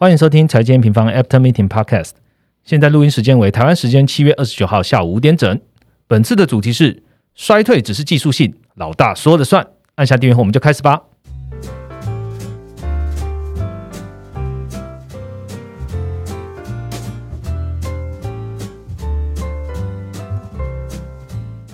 [0.00, 2.10] 欢迎收听财经平方 After Meeting Podcast。
[2.62, 5.60] 现在录音时间为台湾时间七月二十九号下午五点整。
[6.06, 7.02] 本次的主题是
[7.34, 9.66] 衰退只是技术性，老大说了算。
[9.96, 11.02] 按下订阅后，我们就开始吧。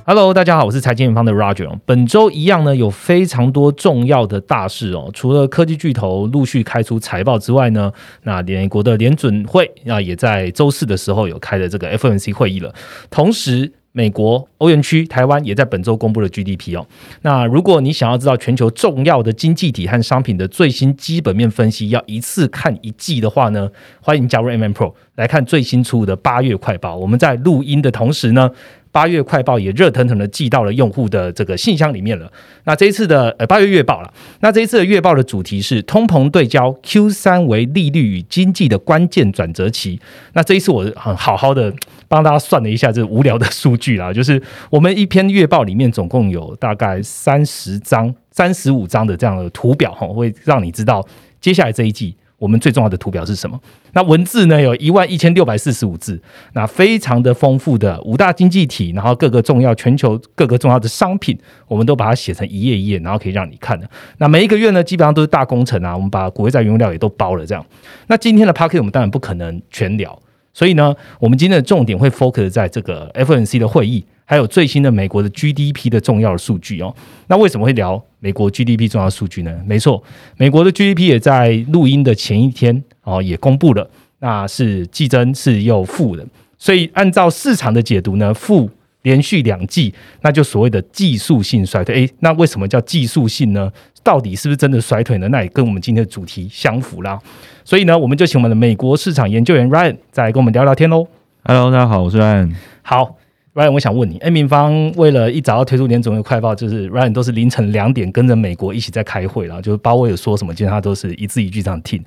[0.07, 1.79] Hello，大家好，我是财经方的 Roger。
[1.87, 5.09] 本周一样呢，有非常多重要的大事哦。
[5.15, 7.91] 除了科技巨头陆续开出财报之外呢，
[8.25, 12.71] 那美国的联准会啊，也在周四的时候有开的这个 FOMC 会议了。
[13.09, 16.87] 同时，美国、欧元区、台湾也在本周公布了 GDP 哦。
[17.23, 23.71] 那如果你想要知道全球重要的经济体和商品的最新基本面分析，要一次看一季的话呢，
[24.03, 26.95] 欢迎加入 MM Pro 来看最新出的八月快报。
[26.95, 28.51] 我们在录音的同时呢。
[28.95, 32.31] 八月快报也热腾腾的寄到了用户的这个信箱里面了。
[32.63, 40.01] 那这一次的呃八月月报了，那这一次的月报的主题是通膨对焦，Q 三为利率与经济的关键转折期。
[40.35, 41.75] 那这一次我很好好的
[42.07, 51.05] 帮大家算了一下这无聊的数据啦，就是我们一篇月报里面总共有大概三十张、三十五张的这样的图表哈，会让你知道
[51.41, 52.15] 接下来这一季。
[52.45, 53.59] 我们最重要的图表是什么？
[53.95, 54.61] 那文字呢？
[54.61, 56.21] 有一万一千六百四十五字，
[56.53, 63.89] 那非常的丰富的五大经济体，然后各个重要全球各个重要的商品，我们都把它写成一页一页，然后可以让你看的。
[64.19, 67.65] 那每一个月呢，基本上都是大工程啊，我们把国债原料也都包了这样。
[68.09, 70.21] 那今天的 p a r k e t 我们当然不可能全聊，
[70.53, 74.05] 所以呢，我们今天的重点会 focus 在这个 FNC 的会议。
[74.25, 76.95] 还有最新的美国的 GDP 的重要的数据哦，
[77.29, 79.55] 那为什么会聊美国 GDP 重要数据呢？
[79.67, 80.03] 没错，
[80.37, 83.89] 美国的 GDP 也在录音的前一天哦也公布了，
[84.21, 86.27] 那是季增是又负的，
[86.59, 88.71] 所以按照市场的解读呢，负
[89.03, 91.95] 连续两季，那就所谓的技术性衰退。
[91.95, 93.71] 诶，那为什么叫技术性呢？
[94.03, 95.29] 到底是不是真的衰退呢？
[95.29, 97.19] 那也跟我们今天的主题相符啦。
[97.63, 101.07] 所以呢，我们就请我们的美国市场研究员 Ryan 再来跟我们聊聊天喽。
[101.45, 102.55] Hello，大家好，我是 Ryan。
[102.81, 103.24] 好。
[103.55, 112.03] Ryan，我想问你，A 明方为了一早要推出年总的快报，就是 Ryan 都是凌晨两点跟着美国一起在开会，然后就是包括有说什么，基本上都是一字一句这样听。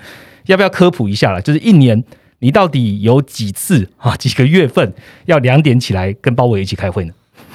[0.47, 1.41] 要不要科普一下了？
[1.41, 2.03] 就是一年
[2.40, 4.13] 你到底有几次啊？
[4.18, 4.94] 几个月份
[5.24, 7.13] 要两点起来跟包伟一起开会呢？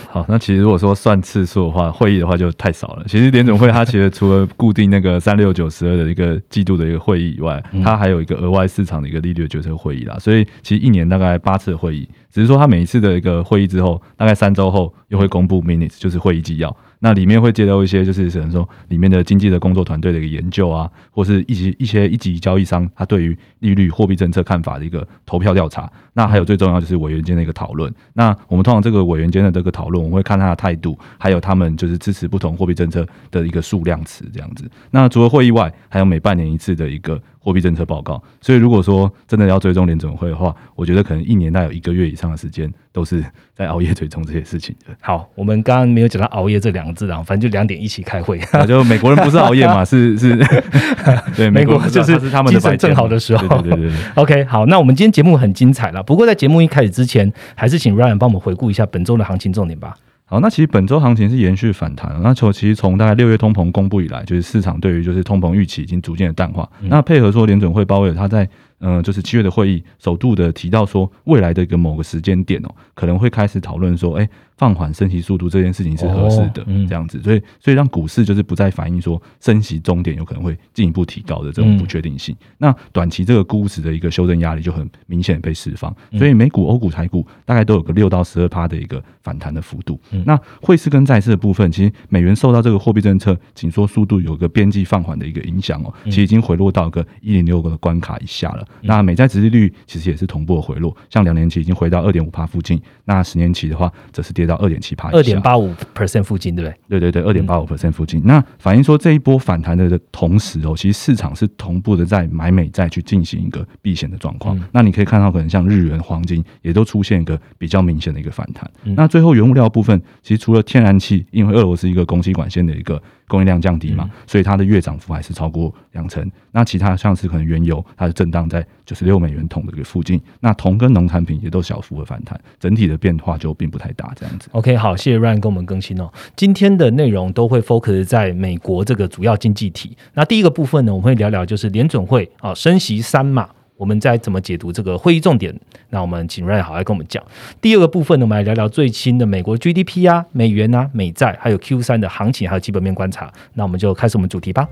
[0.08, 3.04] 好，那其实如果说算次数的话，会议的话就太少了。
[3.06, 10.16] 其实联总会它其实除了固定那个三六九十二的一个季度的一个会议以外，它还有一个额外市场的一个利率决策会议啦。
[10.18, 12.08] 所以其实一年大概八次会议。
[12.30, 16.74] 只是说，它每一次的一个会议之后，大概三周后又会公布 minutes，就是会议纪要。
[17.04, 25.90] 那里面会接到一些，就是可能说里面的经济的工作团队的一个研究啊，或是一级一些一级交易商他对于利率、货币政策看法的一个投票调查。
[26.12, 27.92] 那还有最重要就是委员间的一个讨论。
[28.12, 34.70] 那我们通常这个委员间的这个讨论，我们会看他的态度，还有他们就是支持不同货币政策的一个数量词这样子。
[34.92, 37.20] 那除了会议外，还有每半年一次的一个。
[37.44, 44.94] 货币政策报告，所以如果说真的要追踪联准会的话，我觉得可能一年大概有一个月以上的时间都是在熬夜追踪这些事情的。
[45.00, 48.38] 好，我们刚刚没有讲到熬夜这两个字啊，反正就两点一起开会。
[48.68, 50.36] 就美国人不是熬夜嘛，是是，
[51.34, 53.48] 对，美国就是他们的正好的时候。
[53.62, 53.92] 对对对。
[54.16, 56.02] OK，好，那我们今天节目很精彩了。
[56.02, 59.94] 不过在节目一开始之前，还是请 Ryan 帮我们回顾一下本周的行情重点吧。
[60.26, 62.14] 好，那其实本周行情是延续反弹。
[62.22, 66.68] 那从其实从大概六月通膨公布以来，就是市场对于就是通膨预期已经逐渐的淡化。
[66.82, 68.46] 那配合说联准会鲍威尔他在。
[68.84, 74.28] 嗯，就是七月的会议，首度的提到说，未来的一个某个时间点哦，可能会开始讨论说，哎，
[74.62, 82.32] 放缓升息速度这件事情是合适的，这样子，所以，所以让股市就是不再反映说升息终点有可能会进一步提高的这种不确定性。
[82.58, 90.00] 那短期这个估值的一个修正压力就很明显被释放，所以美股、欧股、台股大概都有个六到十二趴的一个反弹的幅度。
[90.24, 98.64] 那汇市跟债市的部分，其实美元受到这个货币政策紧缩速度有个边际放缓的一个影响哦，其实已经回落到个一零六个的关卡以下了。
[98.82, 106.98] 那美债殖利率其实也是同步的回落，像两年期已经回到二点五帕附近，那十年期的话则是跌到二点七帕，二点八五 percent 附近，对不对？
[106.98, 108.22] 对对对，二点八五 percent 附近。
[108.24, 114.58] 那反映说这一波反弹的同时哦，其实市场是同步的在买美债去进行一个避险的状况。
[114.72, 118.70] 那你可以看到，可能像日元、黄金也都出现一个比较明显的一个反弹。
[118.96, 123.00] 那最后原物料部分，其实除了天然气，因为俄罗斯一个供气管线的一个。
[123.32, 126.30] 供应量降低嘛，所以它的月涨幅还是超过两成。
[126.50, 130.20] 那其他像是可能原油，它的震荡在九十六美元桶的一个附近。
[130.40, 134.12] 那铜跟农产品也都小幅的反弹，整体的变化就并不太大。
[134.14, 134.50] 这样子。
[134.52, 136.12] OK，好，谢谢 Ryan 跟我们更新哦。
[136.36, 139.96] 今天的内容都会 focus 在美国这个主要经济体。
[140.12, 143.48] 那第一个部分呢，我们会聊聊就是联准会啊升息三码。
[143.82, 145.52] 我们再怎么解读这个会议重点？
[145.90, 147.20] 那我们请 Ray 好来跟我们讲。
[147.60, 153.32] 第二个部分呢，我们来聊聊最新的美国 GDP 啊、美元啊、美债，还有 Q 三的行情，还有基本面观察。
[153.54, 154.68] 那我们就开始我们主题吧。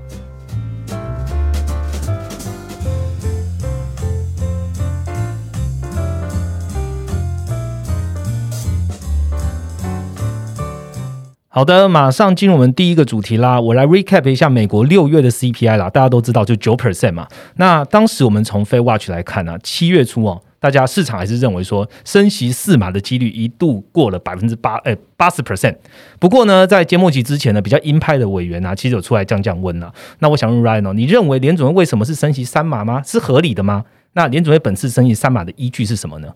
[11.53, 13.59] 好的，马上进入我们第一个主题啦。
[13.59, 17.27] 我来 recap 一下美国六月的 CPI 啦，大家都知道就九 percent 嘛。
[17.57, 25.75] 那当时我们从 Fed Watch 来看呢，七月初哦，大家市场还是认为说升息四码的几率一度过了百分之八，哎，八十 percent。
[26.19, 29.93] 不过呢，在节末期之前呢，比较鹰派的委员啊，其实有出来降降温了。
[30.19, 33.01] 那我想问 Ryan 哦，你认为联准会为什么是升息三码吗？
[33.05, 33.83] 是合理的吗？
[34.13, 36.29] 那联准会本次升息三码的依据是什么呢？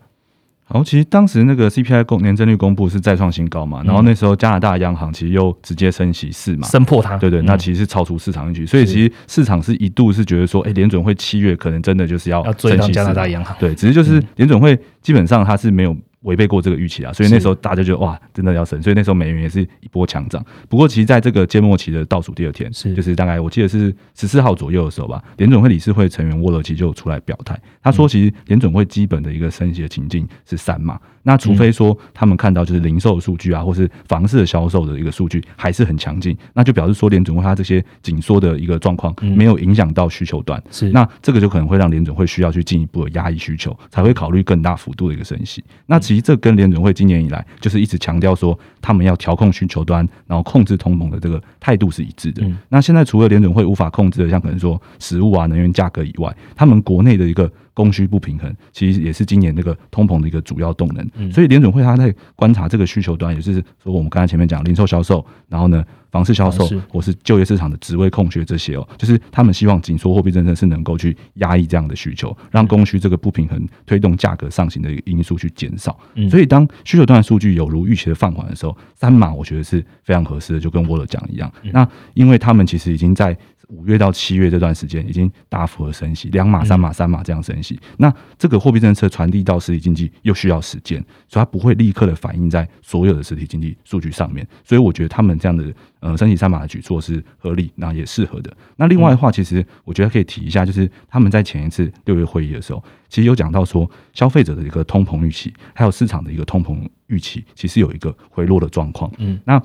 [0.67, 15.95] 好，其实当时那个 CPI 公年增率公布是再创新高嘛，然后那时候加拿大央行其实又直接升息四嘛，升破它，对对，那其实是超出市场预期，所以其实市场是一度是觉得说，哎，联准会七月可能真的就是要要追上加拿大央行，对，只是就是联准会基本上它是没有。
[16.25, 20.43] 违背过这个预期啊，所以那时候大家就哇，真的要升，所以那时候美元也是一波强涨。
[20.67, 22.93] 不过，其实在这个揭幕期的倒数第二天，是。
[22.93, 45.63] 就是大概我记得是十四号左右的时候吧，联准会理事会成员沃勒奇就出来表态，他说，其实联准会基本的一个升息的情境是三嘛，那除非说他们看到就是零售数据啊，或是房市的销售的一个数据还是很强劲，那就表示说联准会它这些紧缩的一个状况没有影响到需求端，是那这个就可能会让联准会需要去进一步的压抑需求，才会考虑更大幅度的一个升息。
[45.85, 52.41] 那其其实这跟联准会今年以来就是一直强调说，他们要调控需求端，然后控制通膨的这个态度是一致的。
[52.69, 61.31] 那现在除了联准会无法控制的，像可能说食物啊、能源价格以外，他们国内的一个供需不平衡，其实也是今年这个通膨的一个主要动能。
[61.31, 65.85] 所以联准会他在观察这个需求端，也是说我们刚才前面讲零售销售，然后呢。
[66.11, 75.99] 房市销售，或是就业市场的职位空缺这些哦，就是他们希望紧缩货币政策是能够去压抑这样的需求，让供需这个不平衡推动价格上行的一个因素去减少。
[76.29, 81.51] 所以当需求端的数据有如预期的放缓的时候，三码我觉得是非常合适的，就跟沃勒讲一样。
[81.73, 83.37] 那因为他们其实已经在。
[83.69, 87.79] 五月到七月这段时间已经大幅的升息，两码、三码、三码这样升息。
[87.97, 94.47] 那这个货币政策传递到实体经济又需要时间，所以它不会立刻的反映在所有的实体经济数据上面。
[94.63, 98.55] 所以我觉得他们这样的呃升息三码的举措是合理，那也适合的。
[98.75, 109.11] 那另外的话，其实我觉得可以提一下，就是他们在前一次六月会议的时候，其实有讲到说消费者的一个通膨预期，还有市场的一个通膨预期，其实有一个回落的状况。
[109.17, 109.61] 嗯，那。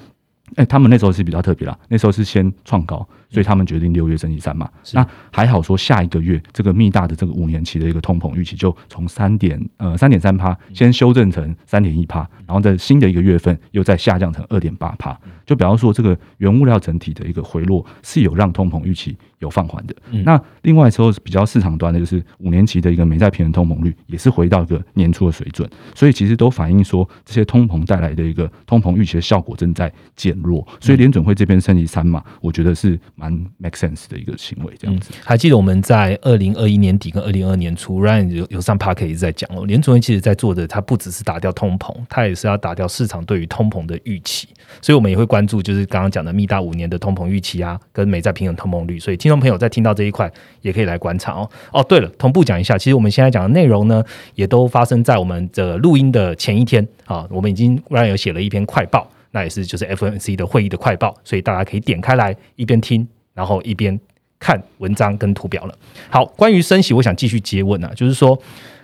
[0.56, 4.68] 哎，他们那时候是比较特别啦，那时候是先创高，所以他们决定六月升息三嘛。
[4.92, 19.16] 那还好说，下一个月这个密大的这个五年期的一个通膨预期就从三点呃三点三趴先修正成三点一趴，然后在新的一个月份又再下降成二点八趴，就比方说这个原物料整体的一个回落是有让通膨预期。
[19.40, 35.12] 有放缓的，那另外时候比较市场端的，就是五年期的一个美债平衡通膨率也是回到一个年初的水准，所以其实都反映说这些通膨带来的一个通膨预期的效果正在减弱，所以联准会这边升级三嘛，我觉得是蛮 make sense 的一个行为，这样子。
[35.24, 44.48] 还记得我们在二零二一年底跟二零二年初，Ryan 有有上 Park 一直在讲哦，联准会其实在做的，它不只是打掉通膨，它也是要打掉市场对于通膨的预期，
[44.82, 50.10] 所以我们也会关注就是刚刚讲的密大五年的通膨预期啊，跟美债平衡通膨率，所以听众朋友在听到这一。
[50.10, 50.28] 块
[50.60, 51.48] 也可以来观察哦。
[51.72, 54.02] 哦，对了，同步讲一下，其实我们现在讲的内容呢，
[54.34, 57.24] 也都发生在我们的录音的前一天啊。
[57.30, 63.98] 我们已经 Ryan 有写了一篇快报，那也是就是 FNC 的会议的快报，所以大家可以点开来一边听，然后一边
[64.38, 65.74] 看文章跟图表了。
[66.08, 68.38] 好，关于升息，我想继续接问啊，就是说，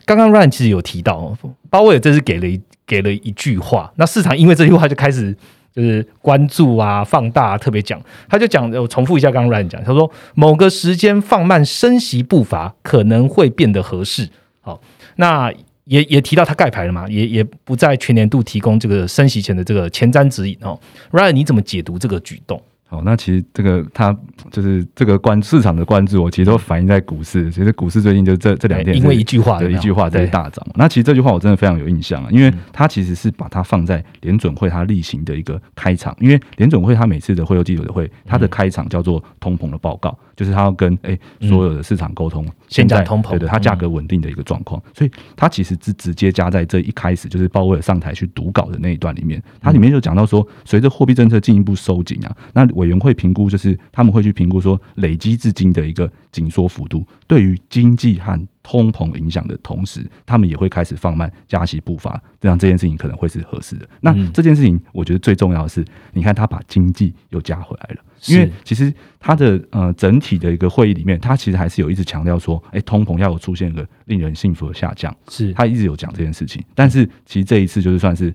[0.04, 1.36] 刚刚 Ryan 其实有提到，
[1.70, 5.36] 鲍威尔这是给了一给了一句话，那市场因为这句话就开始。
[5.76, 8.00] 就是关注啊，放大啊，特别讲，
[8.30, 14.26] 他就讲，我重复一下刚刚乱讲，他说某个时间放慢升息步伐可能会变得合适。
[14.62, 14.80] 好，
[15.16, 15.52] 那
[15.86, 20.78] 也也提到他盖牌了嘛，也也不在全年度提供这个升息前的这个前瞻指引哦。
[21.10, 22.60] Ryan，你怎么解读这个举动？
[22.88, 24.16] 好，那其实这个它
[24.50, 27.50] 就是这个关市场的关注，我其实都反映在股市。
[27.50, 30.64] 其实股市最近就这这两天，因为一句话，对一句话在大涨。
[30.74, 40.16] 那其实这句话我真的非常有印象啊，因为它其实是把它放在联准会它例行的一个开场，因为联准会它每次的会有记者会，它的开场叫做通膨的报告。
[40.36, 63.88] 就是它要跟哎所有的市场沟通，现在通膨，对对，它价格稳定的一个状况，所以它其实是直接加在这一开始，就是鲍威尔上台去读稿的那一段里面，它里面就讲到说，随着货币政策进一步收紧啊，那委员会评估就是他们会去评估说累积至今的一个紧缩幅度，对于经济和通膨影响的同时，他们也会开始放慢加息步伐，这样这件事情可能会是合适的。
[64.00, 68.02] 那这件事情，我觉得最重要的是，你看他把经济又加回来了。
[68.26, 76.64] 因为其实他的呃整体的一个会议里面，他其实还是有一直强调说，哎，通膨要有出现一个令人信服的下降，是他一直有讲这件事情。
[76.74, 78.34] 但是其实这一次就是算是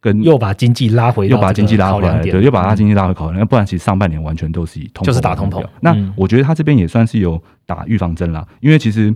[0.00, 3.46] 跟又把经济拉回，又把经济拉回来，对，又把它经济拉回考量。
[3.46, 5.64] 不然其实上半年完全都是以通就是打通膨。
[5.80, 9.14] 那我觉得他这边也算是有打预防针啦，因为其实。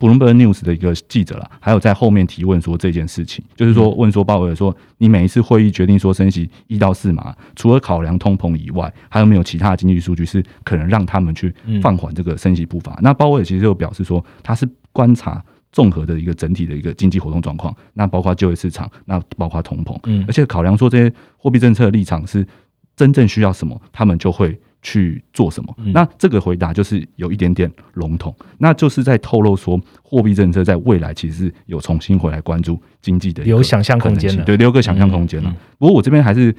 [0.00, 12.98] Bloomberg News 的一个记者啦，还有在后面提问说这件事情，就是说问说鲍威尔说，你每一次会议决定说升息一到四码，除了考量通膨以外，还有没有其他的经济数据是可能让他们去放缓这个升息步伐？
[13.00, 15.40] 那鲍威尔其实就表示说，他是观察
[15.72, 22.46] 综合的一个整体的一个经济活动状况，那包括就业市场，那包括通膨，嗯而且考量说这些货币政策的立场是
[22.94, 25.74] 真正需要什么，他们就会去做什么。
[25.78, 35.50] 嗯那这个回答就是有一点点笼统，那就是在透露说，货币政策在未来其实是有重新回来关注经济的有想象空间对，留个想象空间了。
[35.50, 36.54] 嗯嗯不过我这边还是。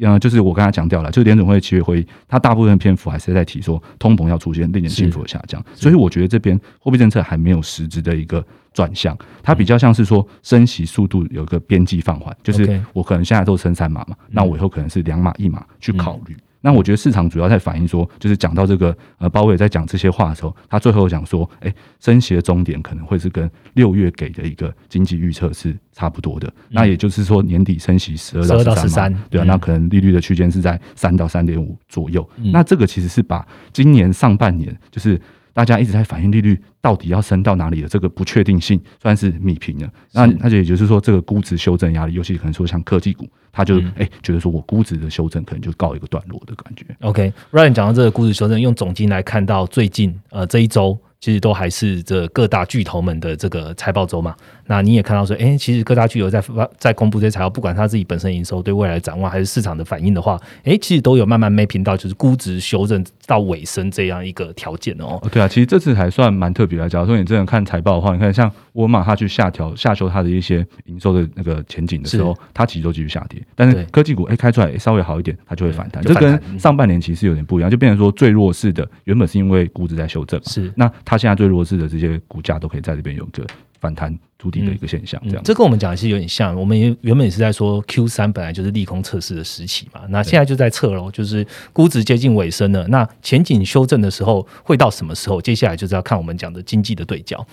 [0.00, 16.36] 呃，就是我刚才强调了，就是联总会七月会议，它大部分篇幅还是在提说通膨要出现令人信服的下降，所以我觉得这边货币政策还没有实质的一个转向，它比较像是说升息速度有一个边际放缓，就是我可能现在都升三码嘛，那我以后可能是两码一码去考虑。
[16.60, 26.52] 那我觉得市场主要在反映说，就是讲到这个呃，鲍威尔在讲这些话的时候，他最后讲说，哎、升息的终点可能会是跟六月给的一个经济预测是差不多的。
[26.68, 32.28] 那也就是说，年底升息十二到到十三13对啊，嗯那可能利率的区间是在三到三点五左右。
[32.36, 35.20] 嗯那这个其实是把今年上半年就是。
[35.58, 39.88] 大家一直在反映利率到底要升到哪里的这个不确定性算是米平了。
[40.12, 46.86] 那那就也就是说，这个估值修正压力，尤其可能说像科技股，它就嗯哎、觉得说我估值的修正可能就告一个段落的感觉。
[47.00, 54.34] OK，Ryan、讲到这个估值修正，用总金来看到最近呃这一周，其实都还是这各大巨头们的这个财报周嘛。
[54.66, 65.18] 那你也看到说，哎、其实各大巨头在发在公布这些财报，不管他自己本身营收对未来的展望，还是市场的反应的话，哎、其实都有慢慢 mapping 到就是估值修正到尾声这样一个条件哦。
[65.22, 66.88] 哦，对啊，其实这次还算蛮特别的。
[66.88, 73.42] 假如说你真的看财报的话，你看像沃尔玛，它去下调下修它的一些营收的那个前景的时候，它其实都继续下跌。
[73.56, 76.02] 但是科技股哎、开出来、诶稍微好一点，它就会反弹。
[76.04, 83.42] 这就跟上半年其实有点不一样，就变成说最弱势的原本是因为估值在修正嘛，是那它现在最弱势的这些股价都可以在这边有个
[83.80, 85.42] 反弹筑底的一个现象，这样。
[85.42, 95.40] 嗯这跟我们讲的是有点像，我们也原本也是在说 Q 三本来就是利空测试的时期嘛，那现在就在测喽，就是估值接近尾声了，那前景修正的时候会到什么时候？
[95.40, 97.44] 接下来就是要看我们讲的经济的对焦。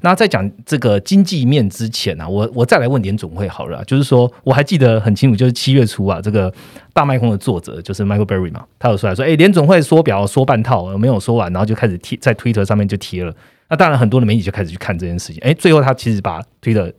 [0.00, 6.52] 那在讲这个经济面之前啊，我我再来问联总会好了啊，就是说我还记得很清楚，就是七月初啊，这个
[6.92, 13.34] 大麦空的作者就是 Michael Berry 嘛，他有出来说，哎、联总会说表说半套，呃没有说完，然后就开始贴在 Twitter 上面就贴了。
[13.72, 15.42] 那当然，很多的媒体就开始去看这件事情。
[15.42, 16.92] 哎、最后他其实把推的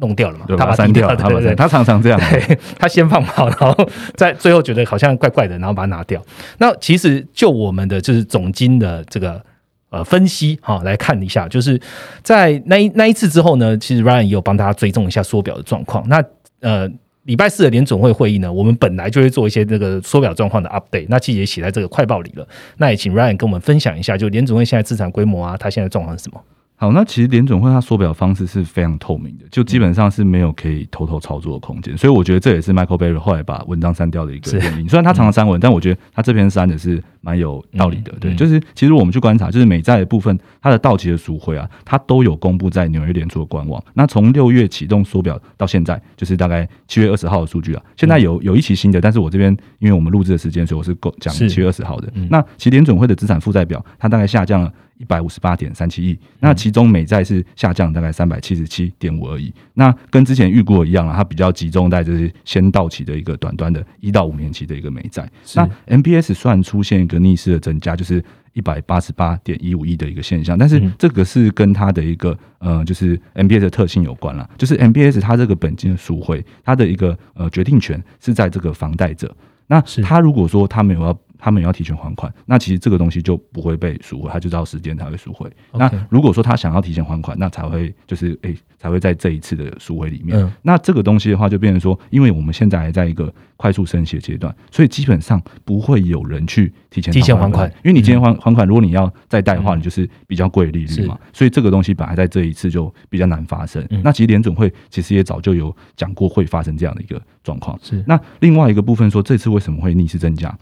[0.00, 2.18] 弄掉了嘛，他把它删掉了，对对对，他常常这样。
[2.18, 3.76] 对他先放炮，然后
[4.14, 6.24] 在最后觉得好像怪怪的，然后把它拿掉。
[6.56, 9.44] 那其实就我们的就是总经的这个
[9.90, 11.78] 呃分析哈、来看一下，就是
[12.22, 16.08] 在那一那一次之后呢，其实 Ryan 也有帮大家追踪一下缩表的状况。
[16.08, 16.24] 那
[16.62, 16.90] 呃。
[17.28, 22.48] 礼拜四的联总会会议呢，我们本来就会做一些这个缩表状况的 update，那其实也写在这个快报里了。
[22.78, 26.42] 那也请 Ryan 跟我们分享一下，就联总会现在资产规模啊，它现在状况是什么？
[26.80, 34.88] 好，那其实联总会它缩表方式是非常透明的，就基本上是没有可以偷偷操作的空间，所以我觉得这也是 Michael Berry 后来把文章删掉的一个原因。
[34.88, 38.12] 虽然他常常删文，但我觉得他这篇删的是蛮有道理的。
[38.20, 43.82] 对，就是其实我们去观察，就是美债的部分，它的到期的赎回啊，它都有公布在纽约联储的官网。
[43.94, 47.82] 那从六月启动缩表到现在，就是大概七月二十号的数据啊。
[47.96, 52.08] 现在有有一期新的，但是我这边因为我们录制的时间，所以我是够讲七月二十号的。
[52.14, 54.72] 嗯那其实联总会的资产负债表，它大概下降了。
[54.98, 59.52] 一百五十八点三七亿，那其中美债是下降大概三百七十七点五而已。
[59.74, 65.28] 那跟之前预估的一样了，它比较集中在就是先到期的一个短端的一到五年期的一个美债。
[65.54, 74.48] 那 MBS 虽然出现一个逆势的增加，就是一百八十八点一五亿的一个现象，但是嗯这个是跟它的一个呃，就是 MBS 的特性有关了。
[74.58, 79.32] 就是 MBS 它这个本金的赎回，它的一个呃决定权是在这个房贷者。
[79.70, 85.50] 那是他如果说他没有要，他们也要提前还款，那其实这个东西就不会被赎回，他就知道时间才会赎回。
[85.72, 90.38] 那如果说他想要提前还款，那才会就是诶、才会在这一次的赎回里面。
[90.38, 103.84] 嗯那这个东西的话，就变成说，因为我们现在还在一个快速升息的阶段，所以基本上不会有人去提前提前还款因为你提前还还款，如果你要再贷的话，你就是比较贵利率嘛，所以这个东西本来在这一次就比较难发生。
[103.90, 107.78] 嗯那其实联准会其实也早就有讲过会发生这样的一个状况。
[107.82, 110.56] 是那另外一个部分说，这次为什么会逆势增加？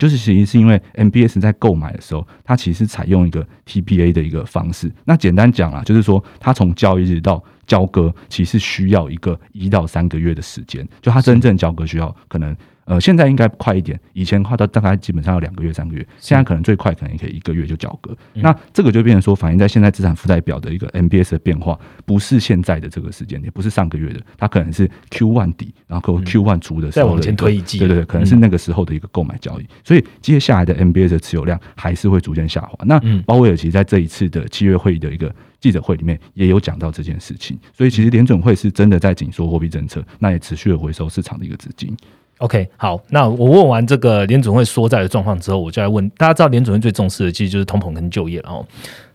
[0.00, 4.90] 就是其实是因为 MBS 在购买的时候，它其实采用一个 TPA 的一个方式。
[5.04, 10.88] 那简单讲啦，就是说它从交易日到交割，其实需要一个一到三个月的时间。
[11.02, 12.56] 就它真正交割需要可能
[12.90, 18.16] 呃，现在应该快一点，以前话到大概基本上要两个月、三个月，现在可能最快可能也可以一个月就交割。
[18.34, 32.76] 那这个就变成说，反映在现在资产负债表的一个 MBS 的变化，不是现在的这个时间点，不是上个月的，它可能是 Q one 底，然后 Q one 出的时候再往前推一季，对对对，可能是那个时候的一个购买交易，所以接下来的 MBS 的持有量还是会逐渐下滑。
[32.84, 41.96] 那鲍威尔其实在这一次的七月会议的一个记者会里面也有讲到这件事情，所以其实联准会是真的在紧缩货币政策，那也持续的回收市场的一个资金。
[42.40, 48.66] OK，好，那我问完这个联总会缩债的状况之后，我就来问大家，知道联总会最重视的其实就是通膨跟就业，然后。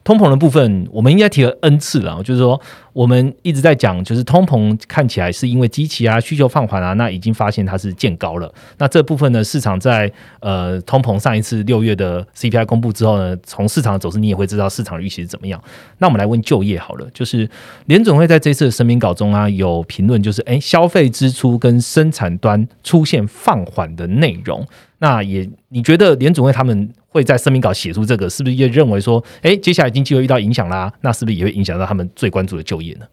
[0.05, 2.61] 通膨的部分，我们应该提了 N 次了，就是说，
[2.93, 8.53] 我们一直在讲，就是通膨看起来是因为机器啊需求放缓啊，那已经发现它是见高了。
[8.77, 10.09] 那这部分呢，市场在
[10.41, 15.59] 呃通膨上一次六月的 CPI 公布之后呢，从市场的走势你也会知道市场的预期是怎么样。
[15.97, 17.49] 那我们来问就业好了，就是
[17.87, 24.63] 联总会在这次的声明稿中啊，有评论就是，哎，消费支出跟生产端出现放缓的内容。
[24.99, 26.89] 那也你觉得联总会他们？
[27.15, 30.91] 会在声明稿写出这个，是不是也认为说，哎，接下来经济会遇到影响啦？
[30.99, 33.05] 那是不是也会影响到他们最关注的就业呢？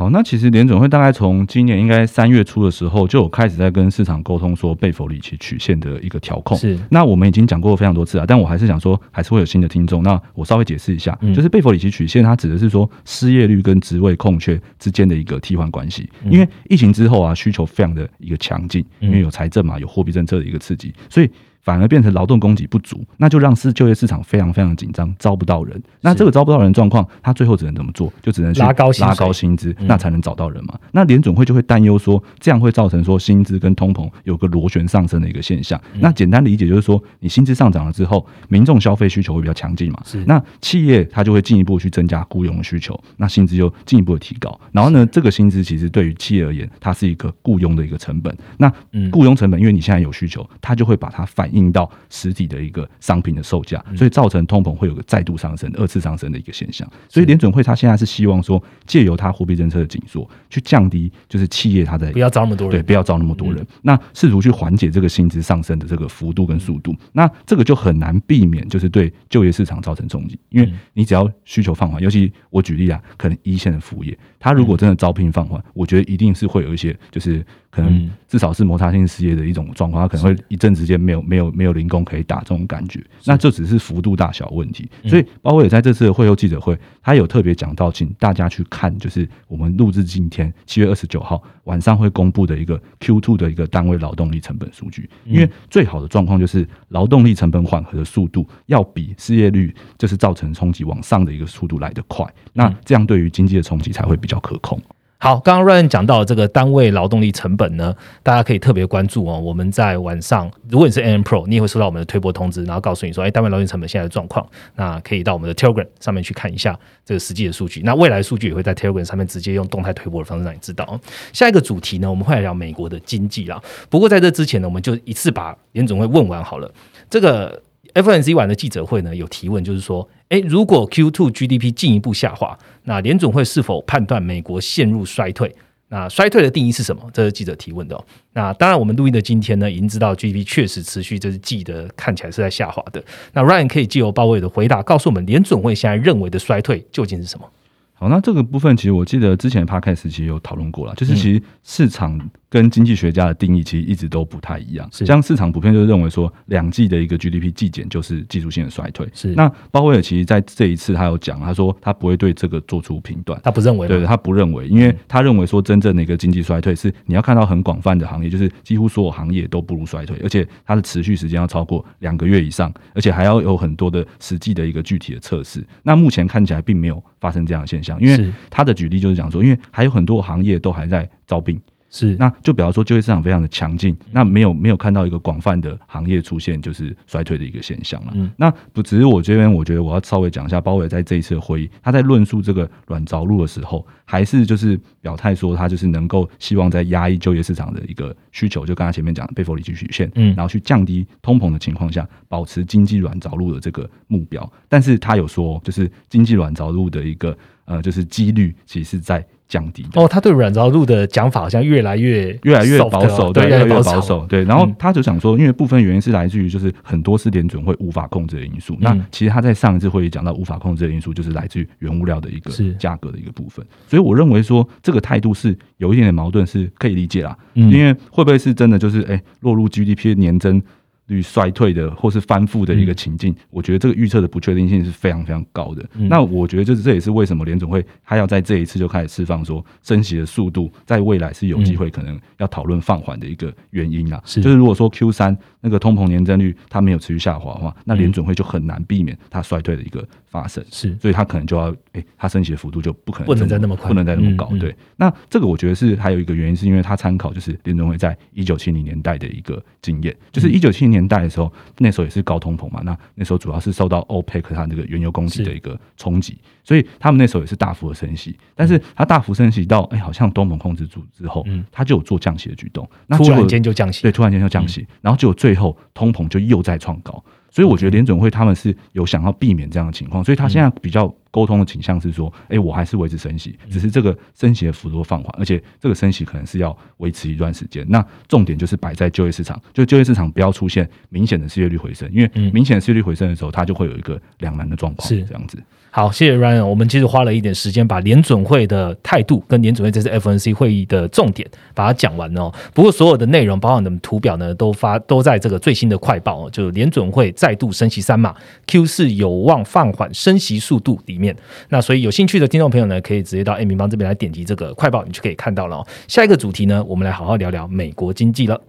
[0.00, 6.56] 好，那其实联总会大概从今年应该三月初的时候就有开始在跟市场沟通，说贝弗里奇曲线的一个调控。
[6.56, 10.02] 是，那我们已经讲过非常多次啊，但我还是想说，还是会有新的听众。
[10.02, 16.08] 那我稍微解释一下，就是贝弗里奇曲线，它指的是说失业率跟职位空缺之间的一个替换关系。
[16.30, 21.28] 因为疫情之后啊，需求非常的一个强劲，因为有财政嘛，有货币政策的一个刺激，所以。
[21.62, 25.80] 反而变成劳动供给不足，那就让市就业市场非常非常紧张，招不到人。
[26.00, 28.12] 那这个招不到人状况，他最后只能怎么做？
[28.22, 30.78] 就只能拉高拉高薪资，那才能找到人嘛。
[30.92, 35.80] 那联准会就会担忧说，这样会造成说薪资跟通膨有个螺旋上升的一个现象。
[36.00, 40.02] 那简单理解就是说，你薪资上涨了之后，民众消费需求会比较强劲嘛。
[40.26, 44.58] 那企业它就会进一步去增加雇佣的需求，那薪资就进一步的提高。
[44.72, 48.34] 然后呢，这个薪资其实对于企业而言，它是一个雇佣的一个成本。
[48.56, 48.72] 那
[49.12, 52.30] 雇佣成本，因为你现在有需求，它就会把它反映到实。
[52.30, 56.88] 实体的一个商品的售价，所以造成通膨会有个再度上升、二次上升的一个现象。
[57.08, 63.66] 所以联准会他现在是希望说，借由它货币政策的紧缩，去降低就是企业它的不要招那么多人，对，不要招那么多人。
[63.82, 66.94] 那试图去缓解这个薪资上升的这个幅度跟速度。
[67.10, 70.38] 那这个就很难避免，就是对就业市场造成冲击。
[70.50, 77.44] 因为你只要需求放缓，尤其我举例啊，可能一线的服务业，它如果真的招聘放缓，我觉得一定是会有一些就是。
[77.70, 84.88] 可能至少是摩擦性失业的一种状况，他可能会一阵之间没有没有没有零工可以打这种感觉，那这只是幅度大小问题。
[85.06, 95.08] 所以，包括也在这次的会后记者会，他有特别讲到，请大家去看，就是我们录制今天七月二十九号晚上会公布的一个 Q two 的一个单位劳动力成本数据。
[95.24, 104.80] 因为最好的状况就是劳动力成本缓和的速度要比失业率就是造成冲击往上的一个速度来得快，那这样对于经济的冲击才会比较可控。
[105.22, 109.38] 好，刚刚 Ryan 讲到这个单位劳动力成本呢，大家可以特别关注哦。
[109.38, 114.48] 我们在晚上，如果你是 N Pro，你也会收到我们的推播通知，然后告诉你说，哎，单位劳动力成本现在的状况。
[114.76, 117.82] 那可以到我们的 Telegram 上面去看一下这个实际的数据。
[117.84, 120.98] 那未来数据也会在 Telegram 上面直接用动态推播的方式让你知道。
[121.34, 123.60] 下一个主题呢，我们会来聊美国的经济啦。
[123.90, 126.72] 不过在这之前呢，我们就一次把联总会问完好了。
[127.10, 127.62] 这个
[127.94, 135.54] FNC 晚的记者会呢，有提问，就是说，哎，如果 Q2 GDP 进一步下滑，那联总会是否判断美国陷入衰退？
[135.88, 137.02] 那衰退的定义是什么？
[137.12, 138.00] 这是记者提问的。
[138.32, 143.02] 那当然，我们录音的今天呢，已经知道 GDP 确实持续这是季的看起来是在下滑的。
[143.32, 147.50] 那 Ryan 可以借由鲍威尔的回答，告诉我们联总会现在认为的衰退究竟是什么？
[147.94, 152.30] 好，那这个部分其实我记得之前 Podcast 其实有讨论过了，就是其实市场。
[152.50, 159.08] 跟经济学家的定义其实一直都不太一样，像市场普遍就认为说两季的一个 GDP 季减就是技术性的衰退。
[159.14, 175.64] 是那鲍威尔其实在这一次他有讲，他说他不会对这个做出评断，他不认为，对他不认为，因为他认为说真正的一个经济衰退是你要看到很广泛的行业，就是几乎所有行业都不如衰退，而且它的持续时间要超过两个月以上，而且还要有很多的实际的一个具体的测试。
[175.84, 181.60] 那目前看起来并没有发生这样的现象，因为他的举例就是讲说，因为还有很多行业都还在招聘。
[181.90, 188.12] 是，那就比方说就业市场非常的强劲，那没有没有看到一个广泛的行业出现就是衰退的一个现象了。
[188.14, 204.48] 嗯，那不只是我这边，我觉得我要稍微讲一下，鲍威尔在这一次的会议，他在论述这个软着陆的时候，还是就是表态说他就是能够希望在压抑就业市场的一个需求，就刚才前面讲的贝弗里奇曲线，嗯，然后去降低通膨的情况下，保持经济软着陆的这个目标。
[204.68, 209.26] 但是他有说，就是经济软着陆的一个呃，就是几率其实是在。
[209.50, 210.00] 降低的。
[210.00, 214.44] 哦，他对软着陆的讲法好像越来越越来越保守，对，越来越保保守，对。
[214.44, 218.76] 然后他就想说，因为部分原因是来自于就是很多是联准会无法控制的因素。
[218.80, 223.66] 那其实他在上一次会议讲到无法控制的因素，就是来自于原物料的一个价格的一个部分。
[223.88, 227.36] 所以我认为说这个态度是有一点点矛盾，是可以理解啦。
[227.54, 230.62] 因为会不会是真的就是哎落入 GDP 年增？
[231.10, 235.84] 率衰退的或是翻覆的一个情境，我觉得这个预测的不确定性是非常非常高的。
[235.92, 244.22] 那我觉得就是这也是为什么联总会他要在这一次就开始释放说升息的速度，在未来是有机会可能要讨论放缓的一个原因啊。
[244.24, 250.64] 就是如果说 Q 三那个通膨年增率它没有持续下滑的话，那联准会就很难避免它衰退的一个发生。
[250.70, 254.46] 是，所以它可能就要哎，它升息的幅度就不可能不能再那么快，不能再那么高。
[254.58, 261.50] 对，那这个我觉得是还有一个原因，是因为它参考就是联总会在一九七零年代的一个经验，就是一九七零年代的时候。
[261.78, 277.22] 那时候也是高通膨嘛，那那时候主要是受到欧佩克它那个原油供给的一个冲击，所以他们那时候也是大幅的升息，但是它大幅升息到哎，好像东盟控制住之后，嗯，它就有做降息的举动，那突然间就降息，对，突然间就降息，然后结果最后通膨就又在创高。
[277.52, 287.86] 所以我觉得联准会他们是有想要避免这样的情况，所以他现在比较沟通的倾向是说，哎，我还是维持升息，只是这个升息的幅度放缓，而且这个升息可能是要维持一段时间。
[287.88, 295.58] 那重点就是摆在就业市场，就就业市场不要出现明显的失业率回升，因为明显的失业率回升的时候，它就会有一个两难的状况，是这样子。
[295.92, 296.64] 好，谢谢 Ryan。
[296.64, 302.48] 我们其实花了一点时间，把联准会的态度跟联准会这次 FNC 会议的重点把它讲完哦。
[302.72, 308.32] 不过所有的内容，包含的图表呢，都发都在这个最新的快报哦，就联准会再度升息三码
[308.68, 311.36] ，Q 四有望放缓升息速度里面。
[311.68, 315.86] 那所以有兴趣的听众朋友呢，可以直接到 A 明邦这边来点击这个快报，你就可以看到了。
[316.08, 318.60] 下一个主题呢，我们来好好聊聊美国经济了。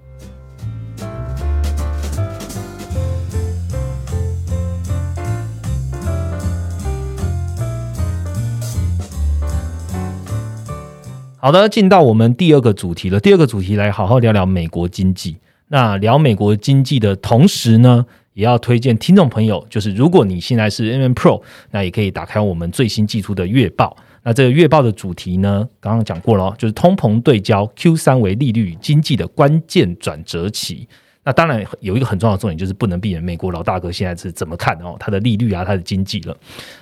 [11.44, 13.20] 好的，进到我们第二个主题了。
[13.20, 15.38] 第二个主题来好好聊聊美国经济。
[15.70, 21.42] 那聊美国经济的同时呢，也要推荐听众朋友，就是如果你现在是 MM Pro，
[21.72, 23.96] 那也可以打开我们最新寄出的月报。
[24.24, 30.88] 那这个月报的主题呢，刚刚讲过了，就是通膨对焦 Q 三为利率经济的关键转折期。
[31.24, 36.36] 那当然有一个很重要的重点，就是不能避免美国老大哥现在是怎么看哦，他的利率啊，他的经济了。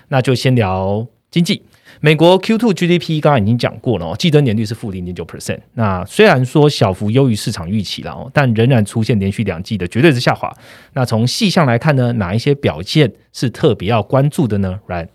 [0.07, 1.61] 那就先聊经济。
[2.01, 5.59] 美国 Q two GDP 刚刚已经讲过了哦，季增年率是负零点九 percent。
[5.73, 10.49] 那虽然说小幅优于市场预期了哦，但仍然出现连续两季的绝对值下滑。
[10.93, 15.09] 那从细项来看呢，哪一些表现是特别要关注的呢？Right？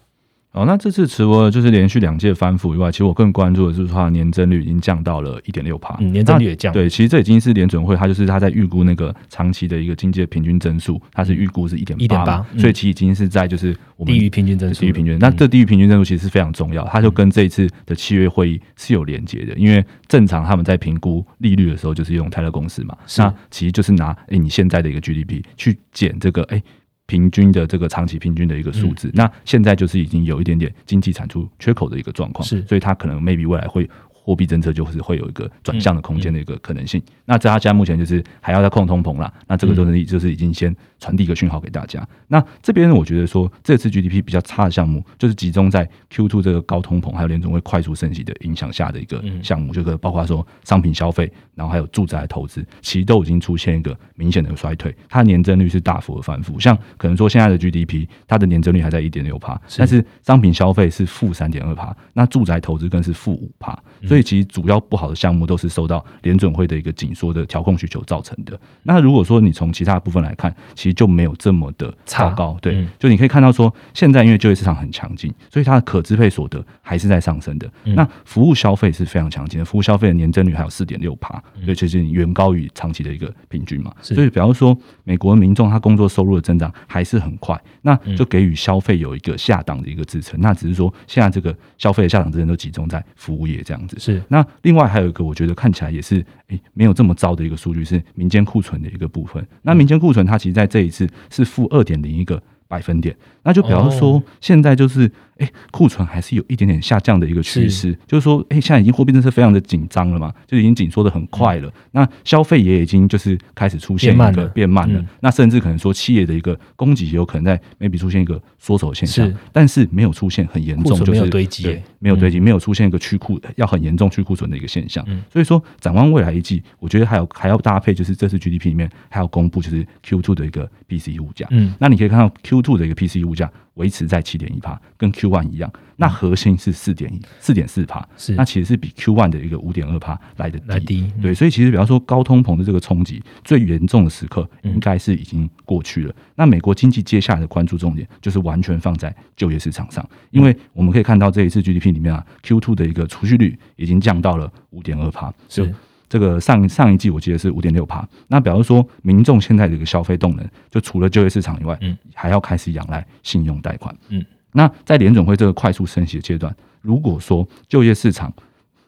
[0.54, 6.72] 哦，那这次除了就是连续两届翻覆以外，其实我更关注的就是它的年增率已经降到了一点六帕，年增率也降。
[6.72, 15.18] 对，其实这已经是联准会，它就是它在预估那个长期的一个经济平均增速，它是预估是一点八，所以其实已经是在就是我们低于平均增速，低于平均。
[15.18, 26.62] 那这低于平均增速其实是非常重要，它就跟这一次的七月会议是有连接的，因为正常他们在评估利率的时候就是用泰勒公式嘛，那其实就是拿哎你现在的一个 GDP 去减这个哎。
[27.06, 33.88] 平均的这个长期平均的一个数字，那现在就是已经有一点点经济产出缺口的一个状况，是，所以它可能 maybe 未来会
[34.24, 37.00] 货币政策就是会有一个转向的空间的一个可能性。
[37.26, 40.74] 那在他家目前就是还要再控通膨啦，那这个就是就是已经先。
[41.00, 42.06] 传递一个讯号给大家。
[42.28, 54.96] 那这边我觉得说，这次 GDP 比较差的项目，就是集中在 Q2 这个高通膨还有联总会快速升级的影响下的一个项目，就是包括说商品消费，然后还有住宅投资，其实都已经出现一个明显的衰退。
[55.10, 63.78] 它的年增率是大幅的反复，像可能说现在的 GDP，它的年增率还在一点六帕，但是商品消费是负三点二帕，那住宅投资更是负五帕。
[64.08, 68.58] 所以其实主要不好的项目都是受到联准会的一个紧缩的调控需求造成的。
[68.82, 77.70] 那如果说你从其他部分来看，其实就没有这么的超高，对，就你可以看到说，现在因为就业市场很强劲，所以它的可支配所得还是在上升的。
[77.82, 83.92] 那服务消费是非常强劲的，服务消费的年增率还有四点六帕，所以其实远高于长期的一个平均嘛。
[84.00, 90.40] 所以，比方说美国民众他工作收入的增长还是很快，那就给予消费有一个下档的一个支撑。
[90.40, 93.98] 那只是说现在这个消费的下档支撑都集中在服务业这样子。
[94.04, 94.22] 是。
[94.28, 99.46] 那另外还有一个，我觉得看起来也是诶没有这么糟的一个数据是民间库存的一个部分。
[99.62, 101.08] 那民间库存它其实在这一次。
[101.30, 105.10] 是负二点零一个百分点，那就表示说现在就是。
[105.38, 111.72] 哎，库存还是有一点点下降的一个趋势，就是说，哎，现在已经货币政策非常的紧张了嘛，就已经紧缩的很快了。
[111.92, 125.04] 那消费也已经就是开始出现一个变慢了，那甚至可能说企业的一个供给也有可能在 maybe 出现一个缩手现象，但是没有出现很严重，就是堆积，没有堆积，没有出现一个去库要很严重去库存的一个现象。
[125.32, 131.46] 所以说，展望未来一季，我觉得还有还要搭配，就是这次 GDP 里面还要公布就是 Q two 的一个 PCE 物价。
[131.50, 133.50] 嗯，那你可以看到 Q two 的一个 PCE 物价。
[133.74, 135.72] 维持在七点一帕，跟 Q one 一样。
[135.96, 138.34] 那核心是四点一四点四帕，是。
[138.34, 146.14] 那其实是比 Q one 的一个五点二帕来的来低对，所以其实比方说高通膨的这个冲击最严重的时刻，应该是已经过去了。
[146.34, 155.72] 那美国经济接下来的关注重点就是完全放在就业市场上，因为我们可以看到这一次 GDP 里面啊，Q two 的一个储蓄率已经降到了五点二帕，是
[156.08, 158.06] 这个上上一季我记得是五点六趴。
[158.28, 164.24] 那比方说民众现在的一个消费动能，就除了就业市场以外，嗯，还要开始仰赖信用贷款，嗯。
[164.52, 168.32] 那在联总会这个快速升息的阶段，如果说就业市场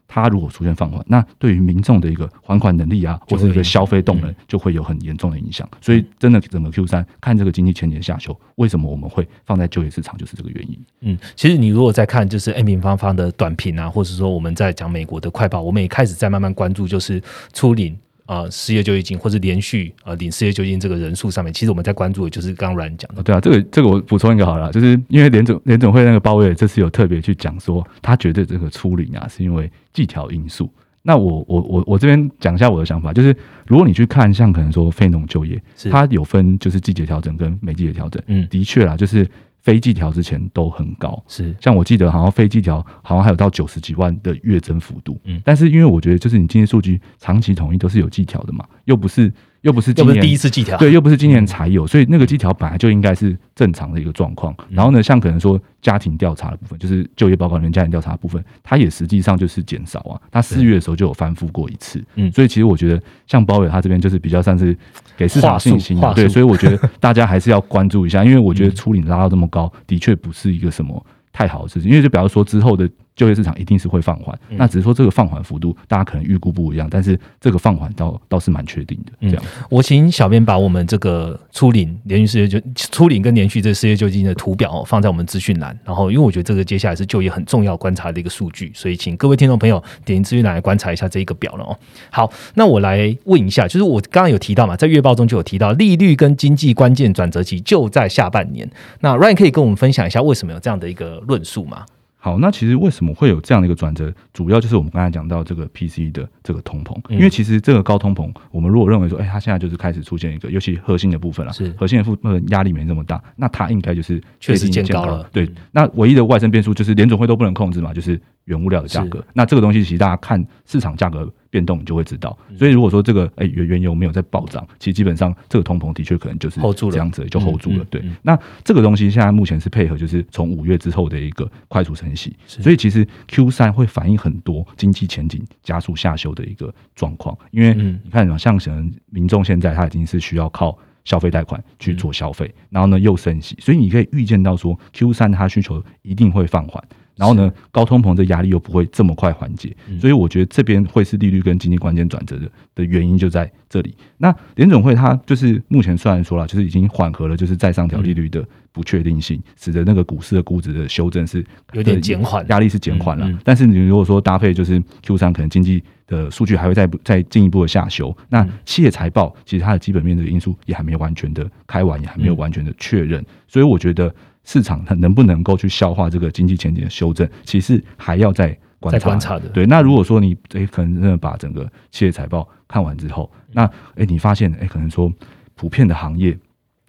[0.08, 5.68] 它如果出现放缓，那对于民众的一个还款能力啊，或者一个消费动能，就会有很严重的影响。
[5.80, 10.78] 所以，真的整个 Q 三看这个经济前景下修，为什么我们会放在就业市场，就是这个原因。
[11.00, 17.96] 嗯，其实你如果在看就是 N 平方方的短评啊，或者说我们在讲美国的快报，我们也开始在慢慢关注，就是初领。
[18.26, 23.22] 啊，失业救济金或者连续呃领失业救济金这个人数上面，其实我们在关注的就是刚刚阮讲的。
[23.22, 30.70] 对啊，这个这个我补充一个好了，就是因为联总联总会那个鲍威尔这次有特别去讲说，他觉得这个出领啊是因为季调因素。
[31.02, 33.34] 那我我我我这边讲一下我的想法，就是
[33.66, 38.22] 如果你去看像可能说非农就业，它有分就是季节调整跟每季节调整。
[38.26, 39.26] 嗯，的确啦，就是。
[39.66, 41.52] 非季调之前都很高，是。
[41.61, 49.33] 像我记得好像非季调好像还有到九十几万的月增幅度，嗯，但是因为我觉得就是你经济数据长期统一都是有季调的嘛，又不是。
[49.66, 54.55] 又不是今年第一次季调，对，又不是今年才有，所以那个季调本来就应该是正常的一个状况。
[54.70, 60.14] 然后呢，像可能说家庭调查的部分，就是就业报告里面家庭调查部分，它也实际上就是减少啊。
[60.31, 64.79] 它四月的时候就有翻覆过一次，嗯，所以其实我觉得像包伟他这边就是比较算是
[65.16, 72.88] 给市场信心，对，所以我觉得 大家还是要关注一下，因为我觉得初领拉到这么高，的确不是一个什么太好的事情，因为就比方说之后的。
[73.16, 79.12] 就业市场一定是会放缓，那只是说这个放缓幅度，大家可能预估不一样，但是这个放缓倒倒是蛮确定的。
[79.22, 91.79] 这样，我请小编把我们这个初领连续失业就初领跟连续这失业救济金的图表放在我们资讯栏，然后因为我觉得这个接下来是就业很重要观察的一个数据，所以请各位听众朋友点资讯栏来观察一下这一个表了哦。
[92.11, 101.87] 好，那我来问一下，就是我刚刚有提到嘛，在月报中就有提到利率跟经济关键转折期就在下半年，那 Ryan 可以跟我们分享一下为什么有这样的一个论述吗？
[102.18, 104.12] 好，那其实为什么会有这样的一个转折？
[104.33, 115.29] 主要就是我们刚才讲到这个 PC 的这个通膨，因为其实这个高通膨，我们如果认为说，哎，它现在就是开始出现一个，尤其核心的部分了，是核心的部分压力没那么大，那它应该就是确实见高了。
[115.33, 119.24] 对，那唯一的外生变数就是联总会都不能控制嘛，就是原物料的价格。
[119.32, 121.32] 那这个东西其实大家看市场价格。
[121.48, 127.85] 变动你就会知道，所以如果说这个哎原原油没有在暴涨，其实基本上这个通膨的确可能就是 hold 住了，这样子就 hold 住了。
[127.87, 137.35] 对，那这个东西现在目前是配合，就是从五月之后的一个快速升息，所以其实 Q 三会反映很多经济前景加速下修的一个状况。
[137.52, 146.85] 因为你看嘛，像可能民众现在他已经是需要靠消费贷款去做消费，然后呢又升息，所以你可以预见到说 Q 三它需求一定会放缓。
[147.16, 153.94] 然后呢，高通膨的压力又不会这么快缓解，所以我觉得这边会是利率跟经济关键转折的的原因就在这里。
[154.18, 163.26] 那联总会它就是目前虽然说了，就是已经缓和了，就是再上调利率的不确定性，使得那个股市的估值的修正是有点减缓，压力是减缓了。
[163.42, 174.14] 但是你如果说搭配就是 Q 三可能经济的数据还会再再进一步的下修，那企业财报其实它的基本面的因素也还没有完全的开完，也还没有完全的确认，所以我觉得。
[174.46, 179.48] 市场它能不能够去消化这个经济前景的修正，其实还要再观察的。
[179.50, 185.12] 对，那如果说你诶可能真的把整个企业财报看完之后，那诶你发现诶可能说
[185.54, 186.38] 普遍的行业。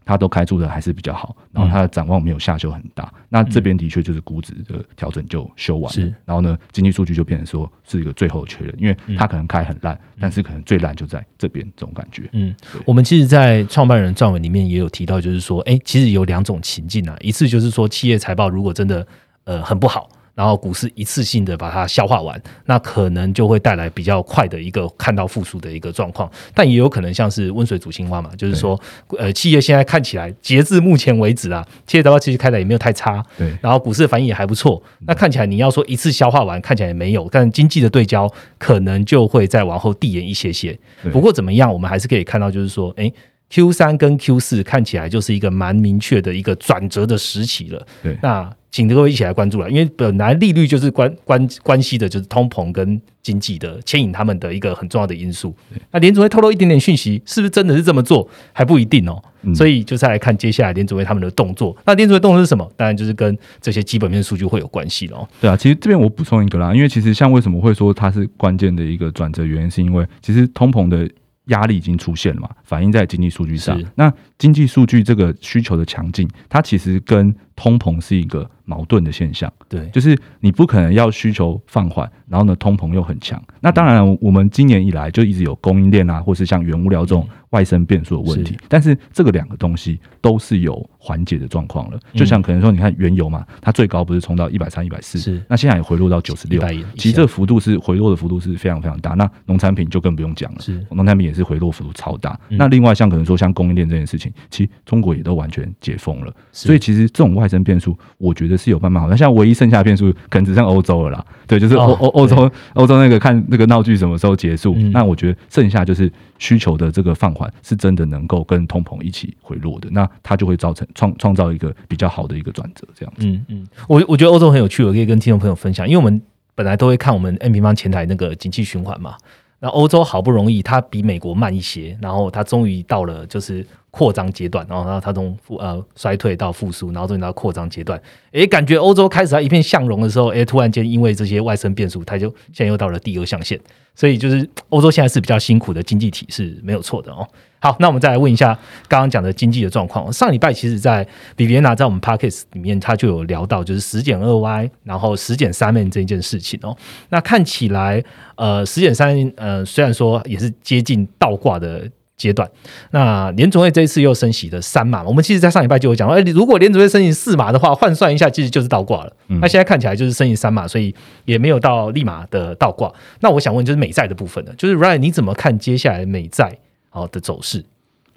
[0.07, 12.29] 它都开出的还是比较好，然后它的展望没有下修很大，那这边的确就是估值的调整就修完了，然后呢，经济数据就变成说是一个最后确认，因为它可能开很烂，但是可能最烂就在这边这种感觉。
[12.31, 19.05] 嗯，我们其实，在创办人撰文里面也有提到，就是说，哎，其实有两种情境啊，一次就是说企业财报如果真的
[19.43, 20.09] 呃很不好。
[20.37, 28.79] 然后股市一次性的把它消化完，那可能就会带来比较快的一个看到复苏的一个状况，但也有可能像是温水煮青蛙嘛，就是说，
[29.17, 40.77] 呃，企业现在看起来截至目前为止啊，企业财报其实开的也没有太差，对，然后股市的反应也还不错，那看起来你要说一次消化完，看起来也没有，但经济的对焦可能就会再往后递延一些些。
[41.11, 43.11] 不过怎么样，我们还是可以看到，就是说，哎。
[43.49, 47.87] Q 三跟 Q 四看起来就是一个蛮明确的一个转折的时期了。
[48.03, 55.55] 对，那请各位一起来关注了，因为本来利率就是关关关系的，就是通膨跟经济的牵引他们的一个很重要的因素。
[55.89, 59.19] 那联储会透露一点点讯息，是不是真的是这么做还不一定哦。
[59.55, 61.75] 所以就再来看接下来联储会他们的动作。
[61.87, 62.71] 那联储会动作是什么？
[62.75, 65.27] 当然就是跟这些基本面数据会有关系喽。
[65.41, 71.09] 对啊，其实这边我补充一个啦，因为其实像为什么会说它是关键的一个转折原因，是因为其实通膨的。
[71.47, 72.49] 压力已经出现了嘛？
[72.65, 73.81] 反映在经济数据上。
[73.95, 83.41] 那经济数据这个需求的强劲，它其实跟通膨是一个矛盾的现象，对，就是你不可能要需求放缓，然后呢通膨又很强。
[83.59, 88.55] 那当然，我们今年以来就一直有供应链啊，或是像原物料这种外生变数的问题。
[88.67, 91.99] 但是这个两个东西都是有缓解的状况了。
[92.13, 95.41] 就像可能说，你看原油嘛，它最高不是冲到一百三、一百四，是。
[95.49, 96.61] 那现在也回落到九十六，
[96.95, 99.11] 其实这幅度是回落的幅度是非常非常大。
[99.13, 100.85] 那农产品就更不用讲了，是。
[100.91, 102.39] 农产品也是回落幅度超大。
[102.49, 109.07] 那另外像可能说像供应链这件事情，其实中国也都完全解封了，所以其实这种外生变数，我觉得是有办法好。
[109.07, 111.25] 像现在唯一剩下的变数，可能只剩欧洲了啦。
[111.45, 114.75] 对，就是欧欧欧洲欧洲那个看那个闹剧什么时候结束。
[114.91, 119.87] 那我觉得剩下就是需求的这个放缓，是真的能够跟通膨一起回落的。
[119.91, 123.25] 那它就会造成创创造一个比较好的一个转折，这样子。
[123.27, 126.21] 嗯嗯，我我觉得欧洲很有趣，我可以跟听众朋友分享，因为我们
[126.55, 129.15] 本来都会看我们 N 平方前台那个景气循环嘛。
[129.59, 137.99] 那欧洲好不容易，它比美国慢一些，然后它终于到了就是扩张阶段，然后它它从复呃衰退到复苏，然后终于到扩张阶段。
[138.33, 143.59] 诶，感觉欧洲开始它一片向荣的时候，诶，突然间因为这些外生变数，它就现在又到了第二象限。
[143.95, 147.27] 所以就是欧洲现在是比较辛苦的经济体是没有错的哦。
[147.59, 150.11] 好，那我们再来问一下刚刚讲的经济的状况。
[150.13, 156.77] 上礼拜其实，在比比安娜在我们 p a r k e s 里面，他就有聊到就是十减二 Y，然后十减三 M 这一件事情哦。
[157.09, 158.03] 那看起来，
[158.35, 162.47] 呃，十减三呃，虽然说也是接近倒挂的阶段。
[162.91, 169.11] 那联总会这一次又升息的三码，我们其实，在上礼拜就有讲，哎，如果联总会升息四码的话，换算一下，其实就是倒挂了。
[169.41, 170.93] 那现在看起来就是升息三码，所以
[171.25, 172.93] 也没有到立马的倒挂。
[173.21, 174.51] 那我想问，就是美债的部分呢？
[174.57, 176.55] 就是 Ryan，你怎么看接下来美债？
[176.89, 177.63] 好的走势。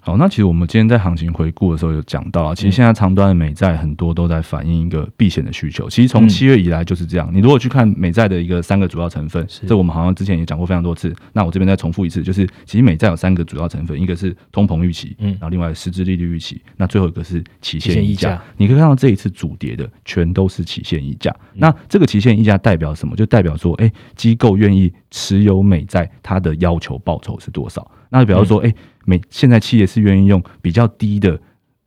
[0.03, 5.87] 好，那其实我们今天在行情回顾的时候有讲到啊，其实现在长端的美债很多都在反映一个避险的需求。
[5.87, 7.29] 其实从七月以来就是这样。
[7.31, 11.15] 你如果去看美债的一个三个主要成分，这我们好像之前也讲过非常多次。
[11.33, 18.41] 那我这边再重复一次，就是其实美债有三个主要成分，一个是通膨预期，嗯，然后另外实质利率预期，那最后一个是期限溢价。
[18.57, 21.31] 你可以看到这一次主跌的全都是期限溢价。
[21.53, 23.15] 那这个期限溢价代表什么？
[23.15, 27.87] 就代表说，哎，机构愿意持有美债，它的要求报酬是多少？
[28.11, 28.71] 那就比方说，哎。
[29.03, 31.37] 美现在企业是愿意用比较低的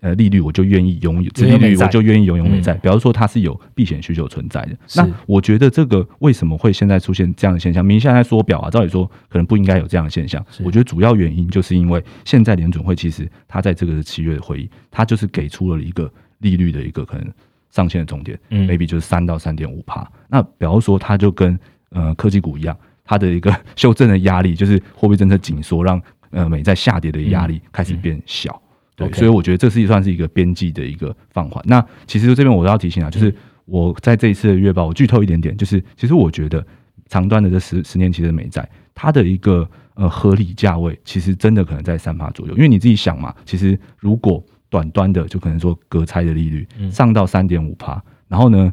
[0.00, 2.74] 呃利率，我就愿意拥有这利率，我就愿意拥有美债。
[2.74, 7.84] 比方说它是有避险需求存在的，那我觉得这个为什么会现在出现这样的现象？
[7.84, 10.44] 明现在缩表啊，照理说可能不应该有这样的现象。
[10.64, 17.32] 我觉得主要原因就是因为现在联准会其实它在这个七月的会议，它就是给出了一个利率的一个可能
[17.70, 20.10] 上限的重点，maybe 就是三到三点五帕。
[20.28, 21.56] 那比方说它就跟
[21.90, 26.02] 呃科技股一样，它的一个 修正的压力就是货币政策紧缩让。
[26.34, 28.60] 呃，美在下跌的压力开始变小，
[28.96, 31.64] 对，所以我觉得这是算是一个边际的一个放缓。
[31.66, 33.32] 那其实这边我都要提醒啊，就是
[33.66, 36.66] 我在这一次的月报，我剧透一点点，就是其实我觉得
[37.06, 42.54] 长端的这十十年期的美债，它的一个呃合理价位，其实真的可能在三趴左右。
[42.56, 48.72] 因为你自己想嘛，其实如果短端的就可能说隔差的利率上到三点五趴，然后呢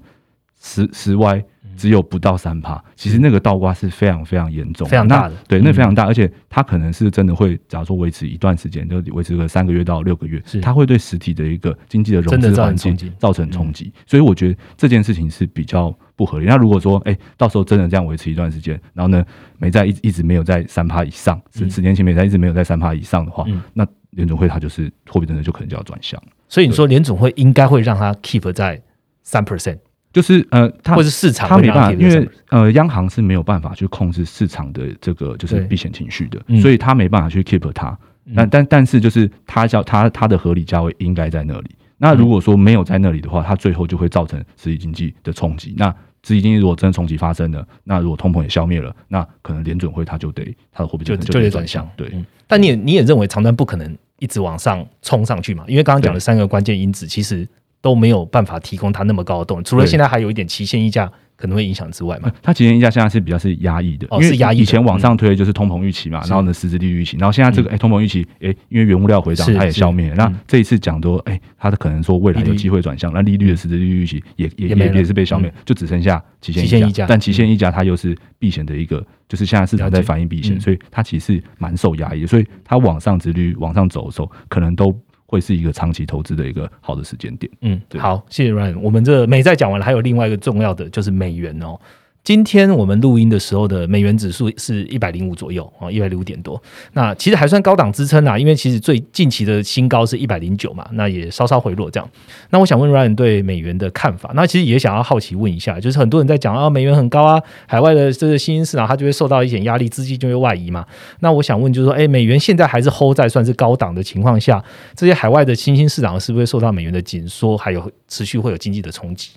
[0.61, 1.43] 十十 Y。
[1.77, 5.35] 只有不到三趴，其实那个倒挂是非常非常严重、非常大的。
[5.47, 13.91] 对，那非常大，而且它可能是真的会，假如说维持一段时间，就维持个三个月到六个月，它会对实体的一个经济的融资环境造成冲击。
[14.05, 16.45] 所以我觉得这件事情是比较不合理。
[16.45, 19.25] 那如果说，哎，到时候真的这样维持一段时间，然后呢，
[19.57, 26.21] 没在一一直没有在三趴以上，十十年前美债一直没有在三趴以上的话，那联总会它就是货币政策就可能就要转向。
[26.49, 28.79] 所以你说联总会应该会让它 keep 在
[29.23, 29.79] 三 percent。
[30.13, 37.97] 就是呃，它或是市场，它没办法，因为呃，央行是没有办法去控制市场的这个就是避险情绪的，所以它没办法去 keep 它。
[38.35, 41.71] 但但但是就是它叫它它的合理价位应该在那里。
[41.97, 45.73] 那如果说没有在那里的话，它最后就会造成实体经济的冲击。
[45.77, 45.89] 那
[46.23, 51.89] 实体经济如果真的冲击发生了，那如果通膨也消灭了，那可能联准会它就得它的货币就就得转向。
[51.95, 52.11] 对，
[52.47, 55.63] 但你也你也认为长端不可能一直往上冲上去嘛？
[55.67, 57.47] 因为刚刚讲的三个关键因子，其实。
[57.81, 62.31] 都没有办法提供它那么高的动力，除了现在还有一点期限溢价可能会影响之外嘛？
[62.43, 64.59] 它期限溢价现在是比较是压抑的，哦，是压抑。
[64.59, 77.07] 以前往上推就是通膨预期嘛，然后呢实质利率预期，然后现在这个哎通膨预期哎因为原物料回涨它也消灭，那这一次讲多哎它的可能说未来有机会转向，那利率的实质利率预期也也也也是被消灭，就只剩下期限溢价。
[77.07, 84.95] 但期限溢价它又是避险的一个，就是现在市场在反映避险，所以它其实蛮受压抑，所以它往上值率往上走的时候，可能都。
[85.31, 87.49] 会是一个长期投资的一个好的时间点。
[87.61, 88.77] 嗯，好，谢谢 Ryan。
[88.79, 91.79] 我们这美债讲完了，还有另外一个重要的就是美元哦。
[92.23, 96.61] 今天我们录音的时候的美元指数是一百零五左右啊，一百零五点多。
[96.93, 102.07] 那其实还算高档支撑啊，因为其实最近期的新高是一百零九嘛，那也稍稍回落这样。
[102.51, 110.85] 那我想问 Ryan 对美元的看法，那其实也想要好奇问一下，就是很多人在讲啊，美元很高啊，海外的这个新兴市场它就会受到一点压力，资金就会外移嘛。
[111.21, 114.63] 那我想问就是说，哎，美元现在还是 hold 在算是高档的情况下，
[114.95, 119.31] 这些海外的新兴市场是不是受到美元的紧缩，还有持续会有经济的冲击？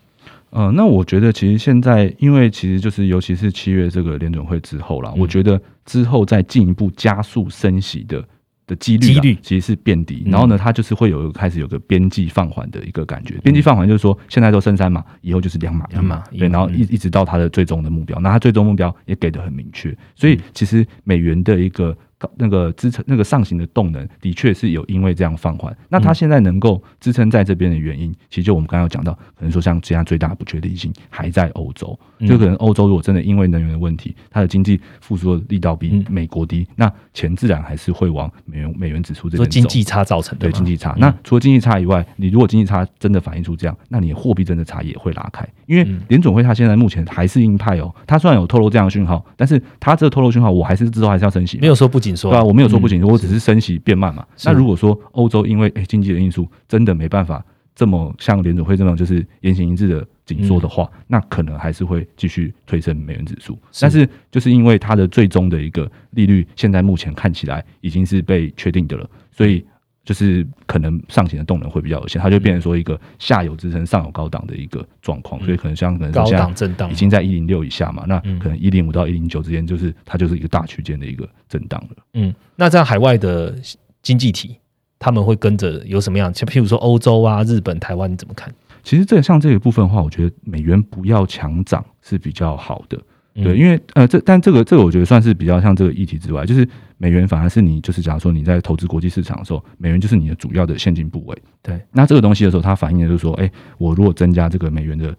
[0.55, 8.25] 呃，那我觉得其实现在，因为其实就是尤其是七月这个联准会之后啦，我觉得之后再进一步加速升息的
[8.65, 10.23] 的几率，几率其实是变低。
[10.27, 13.35] 然后呢，它就是会有开始有个边际放缓的一个感觉。
[13.43, 18.21] 边际放缓就是说，现在都升三码，以后就是两码，两码，对，然后一一直到它的最终的目标。
[18.21, 21.97] 那它最终目标也给的很明确，所以其实美元的一个。
[22.37, 25.77] 那个支撑那个上行的动能，的确是有因为这样放缓。
[25.89, 39.51] 那它现在能够支撑在这边的原因，其实就我们刚刚有讲到，可能说像其他最大不确定性还在欧洲，就可能欧洲如果真的因为能源的问题，它的经济复苏的力道比美国低，那钱自然还是会往美元美元指数这边走。
[39.51, 40.95] 经济差造成的，对经济差。
[40.99, 45.47] 那除了经济差以外，你如果经济差真的反映出这样，那你货币真的差也会拉开。
[45.67, 53.09] 因为联总会它现在目前还是鹰派哦，它虽然有透露这样的讯号，但是它这个透露讯号，我还是之后还是要升息，没有说不紧缩，对啊，我没有说不紧缩。
[53.09, 54.25] 我只是升息变慢嘛？
[54.45, 57.45] 那如果说欧洲因为诶经济的因素真的没办法
[57.75, 63.59] 这么像联总会这样就是言行一致的紧缩的话，那可能还是会继续推升美元指数。
[63.81, 69.65] 但是就是因为它的最终的一个利率现在目前看起来已经是被确定的了，所以。
[70.05, 81.97] 就是可能上行的动能会比较有限，它就变成说一个下游支撑、上游高档的一个状况，所以可能像可能高档震荡已经在一零六以下嘛，那可能一零五到一零九之间，就是它就是一个大区间的一个震荡了。
[82.13, 83.55] 嗯，那在海外的
[84.03, 84.57] 经济体，
[84.99, 86.33] 他们会跟着有什么样？
[86.35, 88.53] 像譬如说欧洲啊、日本、台湾，你怎么看？
[88.83, 93.01] 其实这像这一部分的话，我觉得美元不要强涨是比较好的。
[93.35, 96.67] 对，因为呃，这但这个这个我觉得算是比较像这个议题之外，就是
[96.99, 101.37] 美元反而是你就是假如说你在投资国际市场的时候，美元就是你的主要的现金部位。
[101.61, 105.13] 对，那这个东西的时候，它反映的就是说，哎，我如果增加这个美元的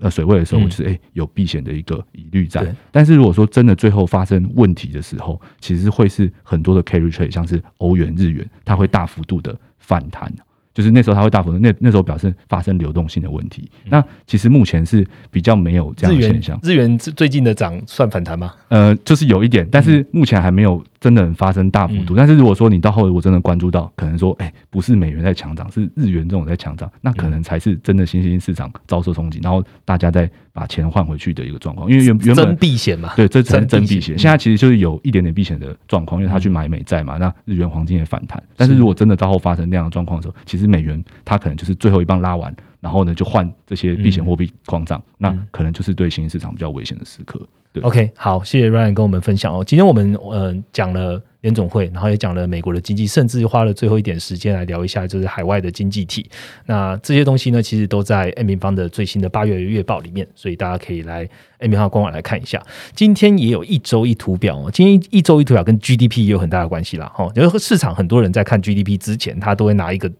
[0.00, 2.76] 呃水位的时候，我就是哎有避险的一个疑虑在。
[2.90, 10.30] 但是如果说真的最后发生问题的时候，其实会是很多的 carry trade，像是欧元、日元，它会大幅度的反弹。
[10.76, 13.66] 就是那时候它会大幅度，那那时候表示发生流动性的问题。
[13.86, 16.60] 那其实目前是比较没有这样的现象。
[16.62, 18.52] 日元最近的涨算反弹吗？
[18.68, 20.84] 呃，就是有一点，但是目前还没有。
[20.98, 31.90] 真的很发生大幅度，但是如果说你到后来我真的关注到，可能说，哎，不是美元在强涨，是日元这种在强涨，那可能才是真的新兴市场遭受冲击，然后大家再把钱换回去的一个状况。
[31.90, 34.18] 因为原原本避险嘛，对，这才是真避险。
[34.18, 38.42] 现在其实就是有一点点避险的状况，因为他去买美债嘛，那日元黄金也反弹。
[38.56, 47.40] 但是如果真的到后发生那样的状况的时候，其实美元它可能就是最后一棒拉完，然后呢就换这些避险货币狂涨，那可能就是对新兴市场比较危险的时刻。
[47.82, 49.62] OK，好，谢谢 Ryan 跟我们分享哦。
[49.62, 56.26] 今天我们呃讲了联总会，然后也讲了美国的经济，甚至花了最后一点时间来聊一下就是海外的经济体。
[56.64, 62.62] 那这些东西呢，其实都在 M 平方的最新的八月月报里面，所以大家可以来 M 平方官网来看一下。
[62.94, 67.12] 今天也有一周一图表哦，今天一周一图表跟 GDP 也有很大的关系啦。
[67.14, 70.10] 哈，因为市场很多人在看 GDP 之前，他都会拿一个。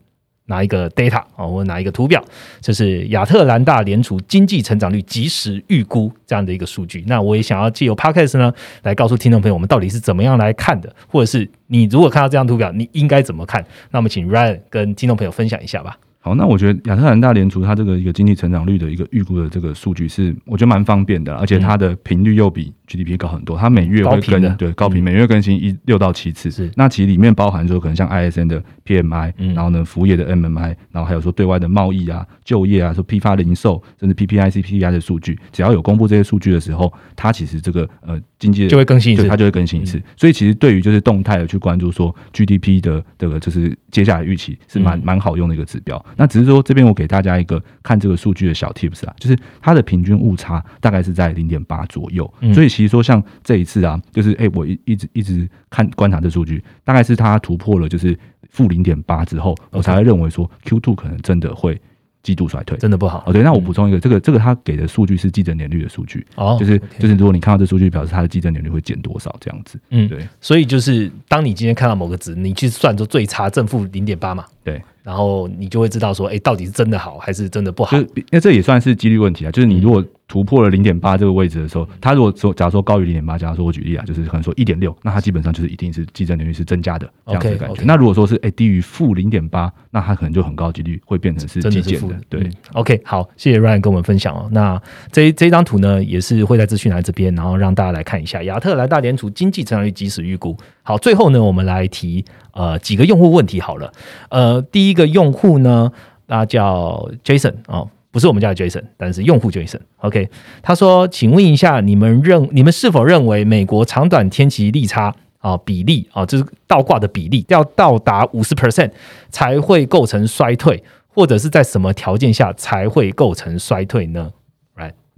[0.46, 2.22] 拿一个 data 啊，或拿一个图表，
[2.60, 7.04] 就是亚特兰大联储经济成长率即时预估这样的一个数据。
[7.06, 13.64] 那我也想要借由 podcast 呢，来告诉听众朋友，我们到底是怎么样来看的，或者是你如果看到这张图表，你应该怎么看？
[13.90, 15.96] 那么，请 Ryan 跟听众朋友分享一下吧。
[16.20, 23.56] 好，那我觉得亚特兰大联储它这个一个经济成长率的一个预估的这个数据是，我觉得蛮方便的，而且它的频率又比 GDP 高很多。
[23.56, 26.50] 它每月会更对高频，每月更新一六到七次。
[26.50, 40.02] 是，那其实里面包含说可能像 ISN 的 PMI，然后呢服务业的 MMI，然后还有说对外的贸易啊、就业啊、说批发零售，甚至 PPI、CPI 的数据，只要有公布这些数据的时候，它其实这个呃经济就会更新一次，它就会更新一次。
[40.16, 46.04] 所以其实对于就是动态的去关注说 GDP 的这个就是接下来预期是蛮蛮好用的一个指标。
[46.16, 46.96] 那只是说这边我。
[46.96, 52.24] 给大家一个看这个数据的小 tips 啊，就是它的平均误差大概是在零点八左右，
[52.54, 58.14] 所以其实说像这一次啊，就是哎，我一一直一直看观察这数据，大概是它突破了就是
[58.50, 61.80] 负零点八之后，我才会认为说 Q two 可能真的会
[62.22, 63.32] 季度衰退，真的不好哦。
[63.32, 70.28] 对，那我补充一个，这个这个他给的数据是基准年率的数据哦，就是就是如果你看到这数据，表示它的基准年率会减多少这样子，嗯，对。
[70.38, 74.82] 所以就是当你今天看到某个值，你去算出最差正负零点八嘛，对。
[75.02, 77.96] 然后你就会知道说，哎，到底是真的好还是真的不好？
[77.96, 79.50] 就那这也算是几率问题啊。
[79.52, 87.82] 就是你如果突破了零点八这个位置的时候，它如果说假如说高于零点八，假如说我举例啊，就是可能说一点六，那它基本上就是一定是基正利率是增加的这样子的感觉。
[87.84, 92.18] 那如果说是哎、低于负零点八，那它可能就很高几率会变成是真极简的的是负的。。
[92.28, 94.48] 对嗯，，OK，好，谢谢 Ryan 跟我们分享哦。
[94.50, 94.80] 那
[95.12, 100.56] 这这一张图呢，也是会在资讯栏这边，然后让大家来看一下亚特兰大联储经济增长率即时预估。
[100.82, 103.92] 好，最后呢，我们来提呃几个用户问题好了。
[104.30, 105.92] 呃，第一个用户呢，
[106.26, 107.88] 他叫 Jason 哦。
[108.16, 109.78] 不是我们家的 Jason，但是用户 Jason。
[109.98, 110.26] OK，
[110.62, 118.90] 他说：“请问一下，你们认你们是否认为美国长短天气利差啊、比例啊，就是倒挂的比例要到达五十 percent
[119.28, 124.32] 才会构成衰退，或者是在什么条件下才会构成衰退呢？”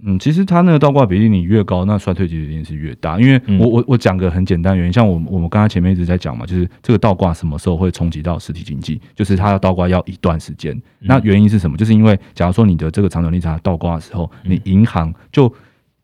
[0.05, 3.19] 嗯，其实它那个倒挂比例你越高，那衰退几率一定是越大。
[3.19, 10.73] 因为嗯我我我讲个很简单的原因，像我我们刚才前面一直在讲嘛，就是这个倒挂什么时候会冲击到实体经济，就是它要倒挂要一段时间。
[10.73, 11.75] 嗯那原因是什么？
[11.75, 15.53] 就是因为假如说你的这个长短利差倒挂的时候，你银行就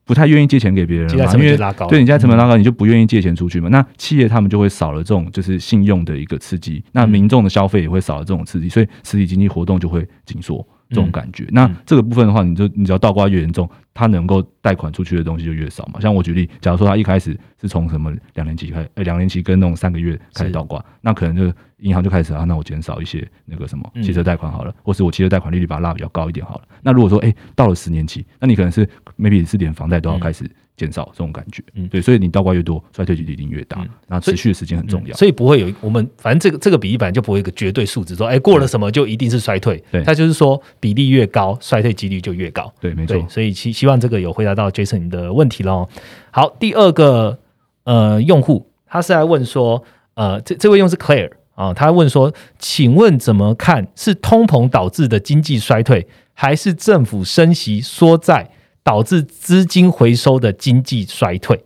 [0.03, 3.69] 不太愿意借钱给别人了嘛，因为对你现在成本拉高，你就不愿意借钱出去嘛。
[3.69, 10.67] 那企业他们就会少了这种就是信用的一个刺激，那民众的消费也会少了这种刺激，所以实体经济活动就会紧缩。
[10.89, 15.99] 这种感觉，那这个部分的话，你就你只要倒挂越严重，它能够贷款出去的东西就越少嘛。
[15.99, 24.03] 像我举例，假如说他一开始是从什么两年期开，呃，两年期跟那种三个月开始倒挂，那可能就银行就开始啊，那我减少一些那个什么嗯。
[24.03, 26.63] 汽车贷款好了，或是我汽车贷款利率把它拉比较高一点好了。
[26.81, 31.87] 那如果说哎、到了十年期，那你可能是 maybe 是连房贷都要开始减少这种感觉，嗯。
[31.87, 33.81] 对，所以你倒挂越多，衰退几率一定越大。
[33.81, 35.15] 嗯，那持续的时间很重要。
[35.15, 40.03] 所以不会有我们反正这个这个比例本来就不会有一个绝对数值，说哎过了什么就一定是衰退，对。
[40.03, 42.73] 它就是说比例越高，衰退几率就越高。
[42.79, 45.87] 对，没错，，所以希希望这个有回答到 Jason 你的问题喽。
[46.31, 47.37] 好，第二个
[47.83, 49.83] 呃用户他是来问说，
[50.15, 58.49] 呃，这这位用户是 Claire 啊、他问说，请问怎么看是通膨导致的经济衰退，还是政府升息缩债
[58.85, 61.59] 导致资金回收的经济衰退？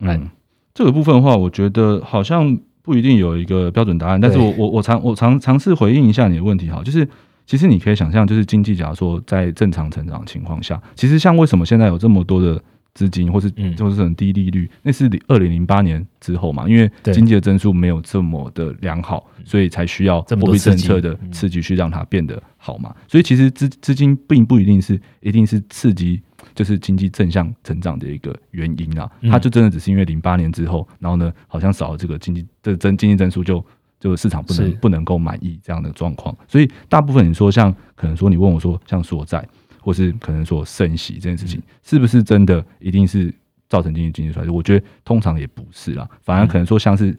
[0.00, 0.28] 嗯，
[0.74, 7.08] 这个部分的话，我觉得好像不一定有一个标准答案，但是我我我尝我尝尝试回应一下你的问题哈，就是
[7.46, 12.62] 其实你可以想象，就是经济假如说在正常成长的情况下，其实像为什么现在有这么多的
[12.94, 13.76] 资金，或是嗯。
[13.76, 17.14] 或是很低利率，那是二零零八年之后嘛，因为对。
[17.14, 21.32] 经济的增速没有这么的良好，所以才需要货币政策的嗯。
[21.32, 22.94] 刺激去让它变得好嘛。
[23.08, 26.20] 所以其实资资金并不一定是一定是刺激。
[26.52, 29.30] 就是经济正向成长的一个原因啦，嗯。
[29.30, 33.64] 它就真的只是因为零八年之后，然后呢，好像少了这个经济这增经济增速就
[34.00, 39.46] 就市场不能不能够满意这样的状况，所以大部分你说像可能说你问我说像所在，
[39.80, 43.34] 或是可能说升息这件事情，是不是真的一定是
[43.68, 44.50] 造成经济经济衰退？
[44.50, 47.16] 我觉得通常也不是啦，反而可能说像是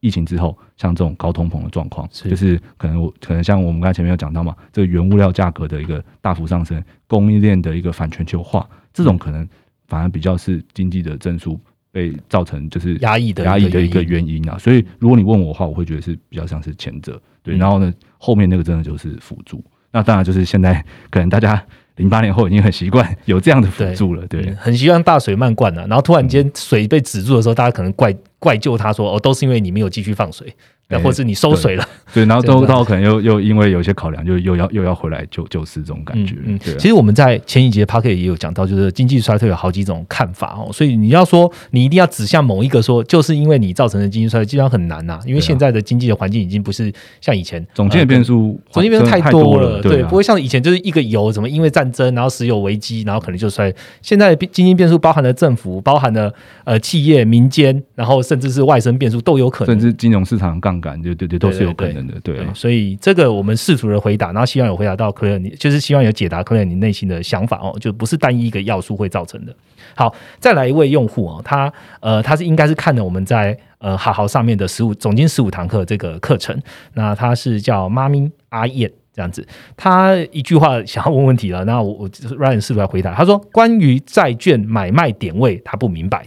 [0.00, 9.46] 疫情之后，像这种高通膨的状况，就是可能我可能像我们刚才前面有讲到嘛，这个原物料价格的一个大幅上升，供应链的一个反全球化，这种可能
[9.88, 11.60] 反而比较是经济的增速
[11.92, 14.56] 被造成就是压抑的压抑的一个原原因啊。
[14.56, 17.56] 所以如果你问我的话，我会觉得是比较像是前者，对。
[17.56, 19.62] 嗯然后呢，后面那个真的就是辅助。
[19.92, 21.62] 那当然就是现在可能大家
[22.00, 24.56] 零八年后已经很习惯有这样的辅助了，对嗯。
[24.58, 30.52] 很习惯大水漫灌啊，然后突然间水被止住的时候，大家可能怪怪救他说哦，都是因为你没有继续放水，
[30.98, 31.86] 或是你收水了。
[32.12, 36.76] 对，然后都到可能又又因为有些考量，就又要又要回来救救市这种感觉，嗯对啊。
[36.78, 53.72] 其实我们在前一节 p a c k e t 也有讲到，就是经济衰退有好几种看法哦，所以你要说你一定要指向某一个说，就是因为你造成的经济衰退，基本上很难呐、因为现在的经济的环境已经不是像以前总经的变数，总经变数太多了，对，啊不会像以前就是一个油怎么因为战争，然后石油危机，然后可能就衰。
[54.02, 56.32] 现在的经济变数包含了政府，包含了
[56.64, 59.78] 呃企业、民间，然后甚至是外生变数都有可能甚。
[59.80, 62.52] 至金融市场杠杆，对对对，都是有可能的，对啊。
[62.54, 69.54] 所以这个我们试图的回答，然后希望有回答到克莱尔你，就是希望有解答克莱尔你内心的想法哦，就不是单一一个要素会造成的。
[69.94, 76.58] 好，再来一位用户哦，他呃他是应该是看了我们在呃好好上面的十五总经十五堂课这个课程，
[76.94, 78.90] 那他是叫妈咪阿燕。
[79.12, 79.44] 这样子，
[79.76, 83.12] 他一句话想要问问题了，那我我 Ryan 试图来回答。
[83.12, 86.24] 他说，关于债券买卖点位，他不明白。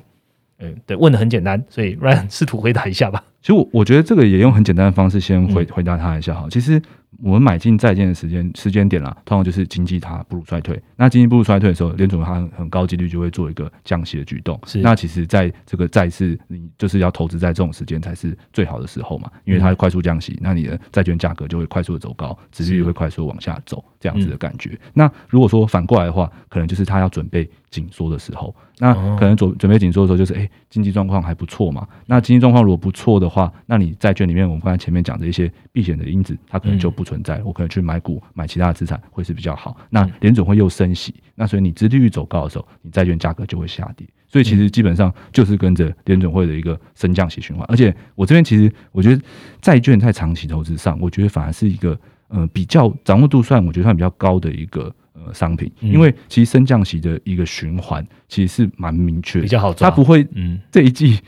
[0.60, 3.24] 嗯，对，问的很简单，所以 Ryan 试图回答一下吧。
[3.44, 6.48] 其实我我觉得这个也用很简单的方式先回嗯回答他一下哈。
[6.50, 6.82] 其实
[7.22, 10.82] 我们买进债券的时间时间点啦，通常就是经济它步入衰退。
[10.96, 14.58] 那经济步入衰退的时候，联储它很高几率就会做一个降息的举动。
[14.66, 24.80] 是那其实在这个债市，你就是要投资在这种时间才是最好的时候嘛，因为它快速降息，那你的债券价格就会快速的走高，殖利率会快速地往下走，这样子的感觉。
[24.94, 37.42] 那如果说反过来的话，可能就是它要准备紧缩的时候，那可能准准备紧缩的时候就是哎经济状况还不错嘛，那经济状况如果不错的话，那你债券里面我们刚才前面讲的一些避险的因子，它可能就不存在。
[37.44, 39.76] 我可能去买股、买其他的资产会是比较好。
[39.90, 44.08] 那联总会又升息，那所以你殖利率走高的时候，你债券价格就会下跌。
[44.28, 47.66] 所以其实基本上就是跟着联总会的一个升降息循环。
[47.70, 49.22] 而且我这边其实我觉得
[49.62, 61.20] 债券在长期投资上，我觉得反而是一个呃比较掌握度算我觉得算比较高的一个呃商品，因为其实升降息的一个循环其实是蛮明确，比较好抓，它不会嗯这一季。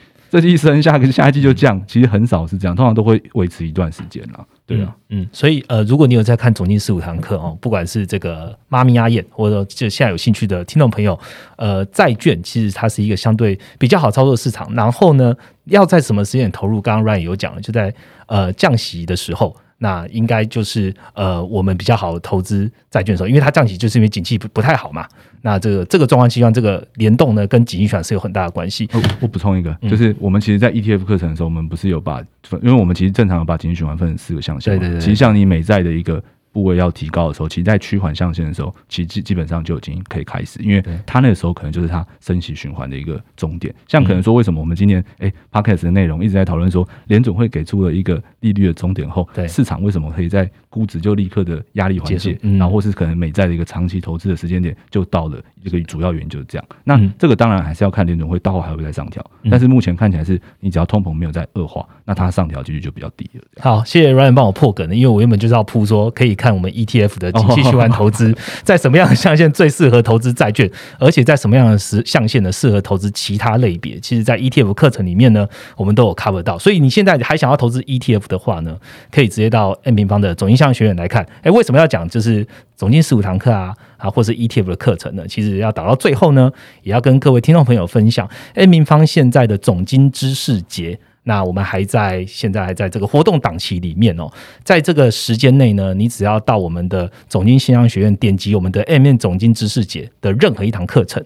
[0.42, 4.46] 这季升，下个下一季就降，其实很少是这样，通常都会维持一段时间啦。
[4.66, 11.18] 对啊，嗯，所以呃，如果你有在看总经四五堂课哦，不管是这个妈咪阿燕，或者就现在有兴趣的听众朋友，
[11.56, 14.74] 呃，债券其实它是一个相对比较好操作的市场。
[14.74, 16.82] 然后呢，要在什么时间投入？
[16.82, 17.94] 刚刚 Ryan 有讲了，就在
[18.26, 19.56] 呃降息的时候。
[19.78, 25.08] 那应该就是呃，我们比较好投资债券的时候，因为它降息就是因为景气不不太好嘛。
[25.42, 28.90] 那这个这个状况期望这个联动呢，跟景气循环是有很大的关系。
[29.20, 32.20] 我补充一个，就是我们其实，在 ETF 课程的时候，我们不是有把，
[32.62, 34.80] 因为我们其实正常把景气循环分成四个象限。
[34.80, 35.00] 对对对。
[35.00, 36.24] 其实像你美债的一个。
[36.56, 43.76] 部位要提高的时候，其实，在趋缓象限的时候，其实基基本上就已经可以开始，因为它那个时候可能就是它升息循环的一个终点。
[43.90, 56.66] 像可能说，为什么我们今年哎，podcast 的内容一直在讨论说，联总会给出了一个利率的终点后，市场为什么可以在估值就立刻的压力缓解，然后或是可能美债的一个长期投资的时间点就到了这个主要原因就是这样。
[56.86, 63.42] 那这个当然还是要看联总会到后还会再上调，但是目前看起来是你只要通膨没有在恶化，那它上调几率就比较低了。
[63.60, 67.32] 好，谢谢 Ryan 帮我破梗的，因为我原本就是要铺说可以看我们 ETF 的。
[67.36, 68.34] 景气循环投资
[68.64, 70.72] 在什么样的象限最适合投资债券？
[70.98, 72.50] 而且在什么样的时象限呢？
[72.50, 74.00] 适合投资其他类别？
[74.00, 76.58] 其实，在 ETF 课程里面呢，我们都有 cover 到。
[76.58, 78.78] 所以你现在还想要投资 ETF 的话呢，
[79.12, 81.28] 可以直接到 N 平方的总印象学院来看。
[81.42, 85.28] 哎，为什么要讲就是总经十五堂课啊啊，或是 ETF 的课程呢？
[85.28, 86.50] 其实要打到最后呢，
[86.84, 90.98] 也要跟各位听众朋友分享 N 平方现在的总经知识节。
[91.28, 94.32] 那我们还在现在还在这个活动档期里面哦，
[94.64, 101.24] 在这个时间内呢，你只要到我们的总经信商学院点击我们的 M 面总经知识节的任何一堂课程，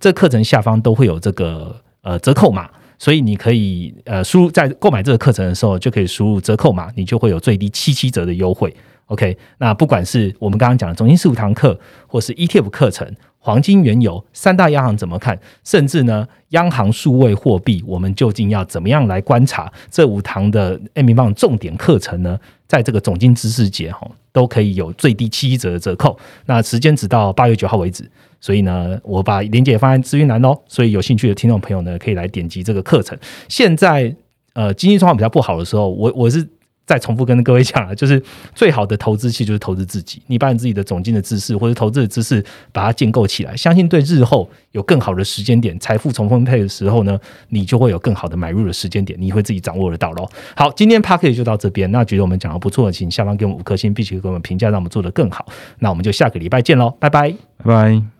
[0.00, 2.68] 这课程下方都会有这个呃折扣码，
[2.98, 8.74] 所以你可以呃输入在购买这个课程的时候就可以输入折扣码，你就会有最低七七折的优惠。
[9.06, 11.78] OK，那不管是我们刚刚讲的总经十五堂课，
[12.08, 13.08] 或是 ETF 课程。
[13.46, 15.38] 黄金、原油三大央行怎么看？
[15.62, 19.72] 甚至呢，央行数位货币，我们究竟要怎么样来观察？
[19.88, 22.36] 这五堂的 M 平方重点课程呢，
[22.66, 26.18] 在这个总经知识节哈，都可以有最低七折的折扣。
[26.46, 30.52] 那时间只到八月九号为止，所以呢，我把链接放在资讯栏哦。
[30.66, 33.16] 所以有兴趣的听众朋友呢，可以来点击这个课程。
[33.48, 34.12] 现在
[34.54, 36.44] 呃，经济状况比较不好的时候，我我是。
[36.86, 38.22] 再重复跟各位讲了，就是
[38.54, 40.22] 最好的投资其实就是投资自己。
[40.28, 47.18] 你把你自己的总金的知识或者投资的知识把它建构起来，相信对日后有更好的时间点，财富重分配的时候呢，
[47.48, 50.28] 你就会有更好的买入的时间点，你会自己掌握得到喽。
[50.54, 51.90] 好，今天 p a r k 就到这边。
[51.90, 55.46] 那觉得我们讲的不错，请下方给我们五颗星，并且给我们评价，让我们做得更好。
[55.80, 58.15] 那我们就下个礼拜见喽，拜拜，拜拜。